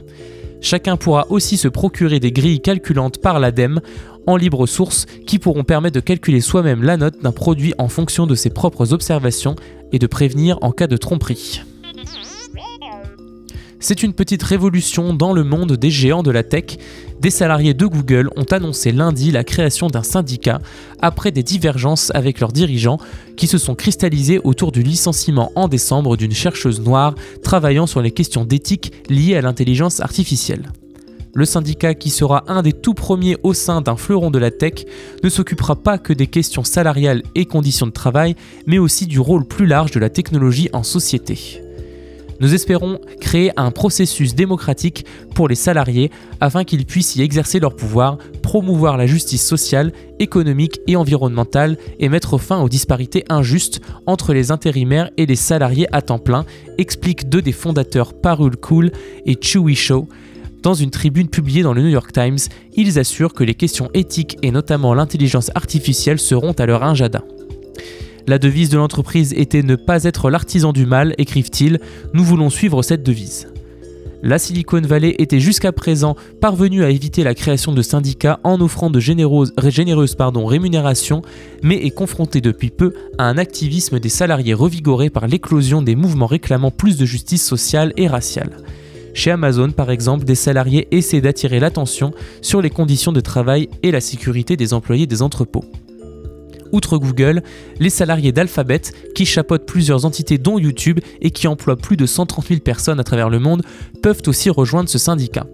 Chacun 0.61 0.95
pourra 0.95 1.25
aussi 1.29 1.57
se 1.57 1.67
procurer 1.67 2.19
des 2.19 2.31
grilles 2.31 2.61
calculantes 2.61 3.19
par 3.19 3.39
l'ADEME 3.39 3.81
en 4.27 4.35
libre 4.35 4.65
source 4.65 5.05
qui 5.25 5.39
pourront 5.39 5.63
permettre 5.63 5.95
de 5.95 5.99
calculer 5.99 6.41
soi-même 6.41 6.83
la 6.83 6.97
note 6.97 7.21
d'un 7.21 7.31
produit 7.31 7.73
en 7.77 7.87
fonction 7.87 8.27
de 8.27 8.35
ses 8.35 8.49
propres 8.49 8.93
observations 8.93 9.55
et 9.91 9.99
de 9.99 10.07
prévenir 10.07 10.57
en 10.61 10.71
cas 10.71 10.87
de 10.87 10.97
tromperie. 10.97 11.61
C'est 13.83 14.03
une 14.03 14.13
petite 14.13 14.43
révolution 14.43 15.15
dans 15.15 15.33
le 15.33 15.43
monde 15.43 15.73
des 15.73 15.89
géants 15.89 16.21
de 16.21 16.29
la 16.29 16.43
tech. 16.43 16.77
Des 17.19 17.31
salariés 17.31 17.73
de 17.73 17.87
Google 17.87 18.29
ont 18.35 18.45
annoncé 18.51 18.91
lundi 18.91 19.31
la 19.31 19.43
création 19.43 19.87
d'un 19.87 20.03
syndicat 20.03 20.61
après 21.01 21.31
des 21.31 21.41
divergences 21.41 22.11
avec 22.13 22.39
leurs 22.39 22.51
dirigeants 22.51 22.99
qui 23.37 23.47
se 23.47 23.57
sont 23.57 23.73
cristallisés 23.73 24.39
autour 24.43 24.71
du 24.71 24.83
licenciement 24.83 25.51
en 25.55 25.67
décembre 25.67 26.15
d'une 26.15 26.33
chercheuse 26.33 26.79
noire 26.79 27.15
travaillant 27.43 27.87
sur 27.87 28.03
les 28.03 28.11
questions 28.11 28.45
d'éthique 28.45 28.93
liées 29.09 29.35
à 29.35 29.41
l'intelligence 29.41 29.99
artificielle. 29.99 30.71
Le 31.33 31.45
syndicat, 31.45 31.93
qui 31.93 32.09
sera 32.09 32.43
un 32.47 32.61
des 32.61 32.73
tout 32.73 32.93
premiers 32.93 33.37
au 33.43 33.53
sein 33.53 33.81
d'un 33.81 33.95
fleuron 33.95 34.31
de 34.31 34.39
la 34.39 34.51
tech, 34.51 34.85
ne 35.23 35.29
s'occupera 35.29 35.77
pas 35.77 35.97
que 35.97 36.11
des 36.11 36.27
questions 36.27 36.65
salariales 36.65 37.23
et 37.35 37.45
conditions 37.45 37.87
de 37.87 37.91
travail, 37.91 38.35
mais 38.67 38.79
aussi 38.79 39.07
du 39.07 39.19
rôle 39.19 39.45
plus 39.45 39.65
large 39.65 39.91
de 39.91 39.99
la 39.99 40.09
technologie 40.09 40.69
en 40.73 40.83
société. 40.83 41.61
Nous 42.41 42.55
espérons 42.55 42.99
créer 43.19 43.51
un 43.55 43.69
processus 43.69 44.33
démocratique 44.33 45.05
pour 45.35 45.47
les 45.47 45.55
salariés 45.55 46.09
afin 46.39 46.63
qu'ils 46.63 46.87
puissent 46.87 47.15
y 47.15 47.21
exercer 47.21 47.59
leur 47.59 47.75
pouvoir, 47.75 48.17
promouvoir 48.41 48.97
la 48.97 49.05
justice 49.05 49.45
sociale, 49.45 49.93
économique 50.17 50.81
et 50.87 50.95
environnementale 50.95 51.77
et 51.99 52.09
mettre 52.09 52.39
fin 52.39 52.59
aux 52.59 52.67
disparités 52.67 53.23
injustes 53.29 53.81
entre 54.07 54.33
les 54.33 54.49
intérimaires 54.49 55.11
et 55.17 55.27
les 55.27 55.35
salariés 55.35 55.87
à 55.91 56.01
temps 56.01 56.17
plein, 56.17 56.45
expliquent 56.79 57.29
deux 57.29 57.43
des 57.43 57.51
fondateurs 57.51 58.15
Parul 58.15 58.57
Cool 58.57 58.91
et 59.27 59.37
Chewy 59.39 59.75
Show. 59.75 60.07
Dans 60.61 60.73
une 60.75 60.91
tribune 60.91 61.27
publiée 61.27 61.63
dans 61.63 61.73
le 61.73 61.81
New 61.81 61.89
York 61.89 62.11
Times, 62.11 62.37
ils 62.75 62.99
assurent 62.99 63.33
que 63.33 63.43
les 63.43 63.55
questions 63.55 63.89
éthiques 63.95 64.37
et 64.43 64.51
notamment 64.51 64.93
l'intelligence 64.93 65.49
artificielle 65.55 66.19
seront 66.19 66.51
à 66.51 66.67
leur 66.67 66.83
agenda. 66.83 67.23
La 68.27 68.37
devise 68.37 68.69
de 68.69 68.77
l'entreprise 68.77 69.33
était 69.33 69.63
ne 69.63 69.75
pas 69.75 70.03
être 70.03 70.29
l'artisan 70.29 70.71
du 70.71 70.85
mal, 70.85 71.15
écrivent-ils, 71.17 71.79
nous 72.13 72.23
voulons 72.23 72.51
suivre 72.51 72.83
cette 72.83 73.01
devise. 73.01 73.47
La 74.21 74.37
Silicon 74.37 74.81
Valley 74.81 75.15
était 75.17 75.39
jusqu'à 75.39 75.71
présent 75.71 76.15
parvenue 76.39 76.83
à 76.83 76.91
éviter 76.91 77.23
la 77.23 77.33
création 77.33 77.73
de 77.73 77.81
syndicats 77.81 78.39
en 78.43 78.61
offrant 78.61 78.91
de 78.91 78.99
généreuses, 78.99 79.51
rémunérations, 79.57 81.23
mais 81.63 81.77
est 81.77 81.89
confrontée 81.89 82.39
depuis 82.39 82.69
peu 82.69 82.93
à 83.17 83.23
un 83.23 83.39
activisme 83.39 83.99
des 83.99 84.09
salariés 84.09 84.53
revigoré 84.53 85.09
par 85.09 85.25
l'éclosion 85.25 85.81
des 85.81 85.95
mouvements 85.95 86.27
réclamant 86.27 86.69
plus 86.69 86.97
de 86.97 87.05
justice 87.05 87.43
sociale 87.43 87.93
et 87.97 88.07
raciale. 88.07 88.57
Chez 89.13 89.31
Amazon, 89.31 89.71
par 89.71 89.91
exemple, 89.91 90.25
des 90.25 90.35
salariés 90.35 90.87
essaient 90.91 91.21
d'attirer 91.21 91.59
l'attention 91.59 92.13
sur 92.41 92.61
les 92.61 92.69
conditions 92.69 93.11
de 93.11 93.19
travail 93.19 93.69
et 93.83 93.91
la 93.91 94.01
sécurité 94.01 94.55
des 94.57 94.73
employés 94.73 95.07
des 95.07 95.21
entrepôts. 95.21 95.65
Outre 96.71 96.97
Google, 96.97 97.43
les 97.79 97.89
salariés 97.89 98.31
d'Alphabet, 98.31 98.81
qui 99.13 99.25
chapeautent 99.25 99.65
plusieurs 99.65 100.05
entités 100.05 100.37
dont 100.37 100.57
YouTube 100.57 100.99
et 101.21 101.31
qui 101.31 101.47
emploient 101.47 101.75
plus 101.75 101.97
de 101.97 102.05
130 102.05 102.47
000 102.47 102.59
personnes 102.61 102.99
à 102.99 103.03
travers 103.03 103.29
le 103.29 103.39
monde, 103.39 103.63
peuvent 104.01 104.21
aussi 104.27 104.49
rejoindre 104.49 104.89
ce 104.89 104.97
syndicat. 104.97 105.45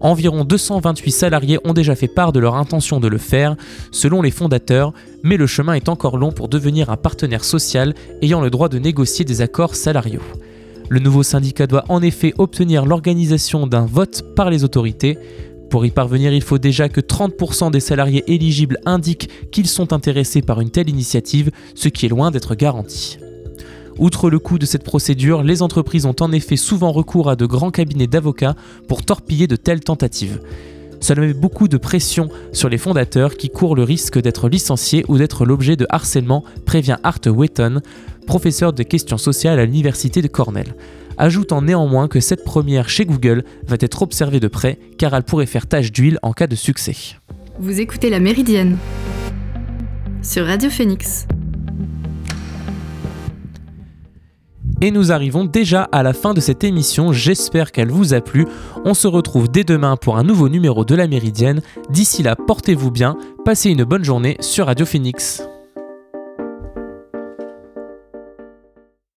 Environ 0.00 0.44
228 0.44 1.10
salariés 1.12 1.58
ont 1.64 1.72
déjà 1.72 1.94
fait 1.94 2.08
part 2.08 2.32
de 2.32 2.40
leur 2.40 2.56
intention 2.56 3.00
de 3.00 3.08
le 3.08 3.18
faire, 3.18 3.56
selon 3.90 4.22
les 4.22 4.30
fondateurs, 4.30 4.92
mais 5.22 5.36
le 5.36 5.46
chemin 5.46 5.74
est 5.74 5.88
encore 5.88 6.18
long 6.18 6.32
pour 6.32 6.48
devenir 6.48 6.90
un 6.90 6.96
partenaire 6.96 7.44
social 7.44 7.94
ayant 8.20 8.40
le 8.40 8.50
droit 8.50 8.68
de 8.68 8.78
négocier 8.78 9.24
des 9.24 9.40
accords 9.40 9.74
salariaux. 9.74 10.22
Le 10.88 11.00
nouveau 11.00 11.22
syndicat 11.22 11.66
doit 11.66 11.84
en 11.88 12.02
effet 12.02 12.34
obtenir 12.38 12.84
l'organisation 12.84 13.66
d'un 13.66 13.86
vote 13.86 14.22
par 14.36 14.50
les 14.50 14.64
autorités, 14.64 15.18
pour 15.74 15.84
y 15.84 15.90
parvenir, 15.90 16.32
il 16.32 16.42
faut 16.42 16.58
déjà 16.58 16.88
que 16.88 17.00
30% 17.00 17.72
des 17.72 17.80
salariés 17.80 18.22
éligibles 18.32 18.78
indiquent 18.86 19.28
qu'ils 19.50 19.66
sont 19.66 19.92
intéressés 19.92 20.40
par 20.40 20.60
une 20.60 20.70
telle 20.70 20.88
initiative, 20.88 21.50
ce 21.74 21.88
qui 21.88 22.06
est 22.06 22.08
loin 22.08 22.30
d'être 22.30 22.54
garanti. 22.54 23.18
Outre 23.98 24.30
le 24.30 24.38
coût 24.38 24.58
de 24.58 24.66
cette 24.66 24.84
procédure, 24.84 25.42
les 25.42 25.62
entreprises 25.62 26.06
ont 26.06 26.14
en 26.20 26.30
effet 26.30 26.56
souvent 26.56 26.92
recours 26.92 27.28
à 27.28 27.34
de 27.34 27.46
grands 27.46 27.72
cabinets 27.72 28.06
d'avocats 28.06 28.54
pour 28.86 29.04
torpiller 29.04 29.48
de 29.48 29.56
telles 29.56 29.80
tentatives. 29.80 30.40
Cela 31.04 31.20
met 31.20 31.34
beaucoup 31.34 31.68
de 31.68 31.76
pression 31.76 32.30
sur 32.52 32.70
les 32.70 32.78
fondateurs 32.78 33.36
qui 33.36 33.50
courent 33.50 33.76
le 33.76 33.82
risque 33.82 34.18
d'être 34.18 34.48
licenciés 34.48 35.04
ou 35.06 35.18
d'être 35.18 35.44
l'objet 35.44 35.76
de 35.76 35.86
harcèlement, 35.90 36.44
prévient 36.64 36.96
Art 37.02 37.20
Wetton, 37.26 37.82
professeur 38.26 38.72
de 38.72 38.82
questions 38.82 39.18
sociales 39.18 39.58
à 39.58 39.66
l'université 39.66 40.22
de 40.22 40.28
Cornell 40.28 40.74
ajoutant 41.18 41.60
néanmoins 41.60 42.08
que 42.08 42.20
cette 42.20 42.42
première 42.42 42.88
chez 42.88 43.04
Google 43.04 43.44
va 43.68 43.76
être 43.78 44.00
observée 44.00 44.40
de 44.40 44.48
près 44.48 44.78
car 44.98 45.14
elle 45.14 45.22
pourrait 45.22 45.44
faire 45.44 45.66
tache 45.66 45.92
d'huile 45.92 46.18
en 46.22 46.32
cas 46.32 46.46
de 46.46 46.56
succès. 46.56 46.96
Vous 47.58 47.80
écoutez 47.80 48.08
La 48.08 48.18
Méridienne 48.18 48.78
sur 50.22 50.46
Radio 50.46 50.70
Phoenix. 50.70 51.26
Et 54.80 54.90
nous 54.90 55.12
arrivons 55.12 55.44
déjà 55.44 55.82
à 55.92 56.02
la 56.02 56.12
fin 56.12 56.34
de 56.34 56.40
cette 56.40 56.64
émission, 56.64 57.12
j'espère 57.12 57.72
qu'elle 57.72 57.90
vous 57.90 58.12
a 58.12 58.20
plu. 58.20 58.46
On 58.84 58.94
se 58.94 59.06
retrouve 59.06 59.50
dès 59.50 59.64
demain 59.64 59.96
pour 59.96 60.16
un 60.18 60.24
nouveau 60.24 60.48
numéro 60.48 60.84
de 60.84 60.94
La 60.94 61.06
Méridienne. 61.06 61.62
D'ici 61.90 62.22
là, 62.22 62.36
portez-vous 62.36 62.90
bien, 62.90 63.16
passez 63.44 63.70
une 63.70 63.84
bonne 63.84 64.04
journée 64.04 64.36
sur 64.40 64.66
Radio 64.66 64.84
Phoenix. 64.84 65.42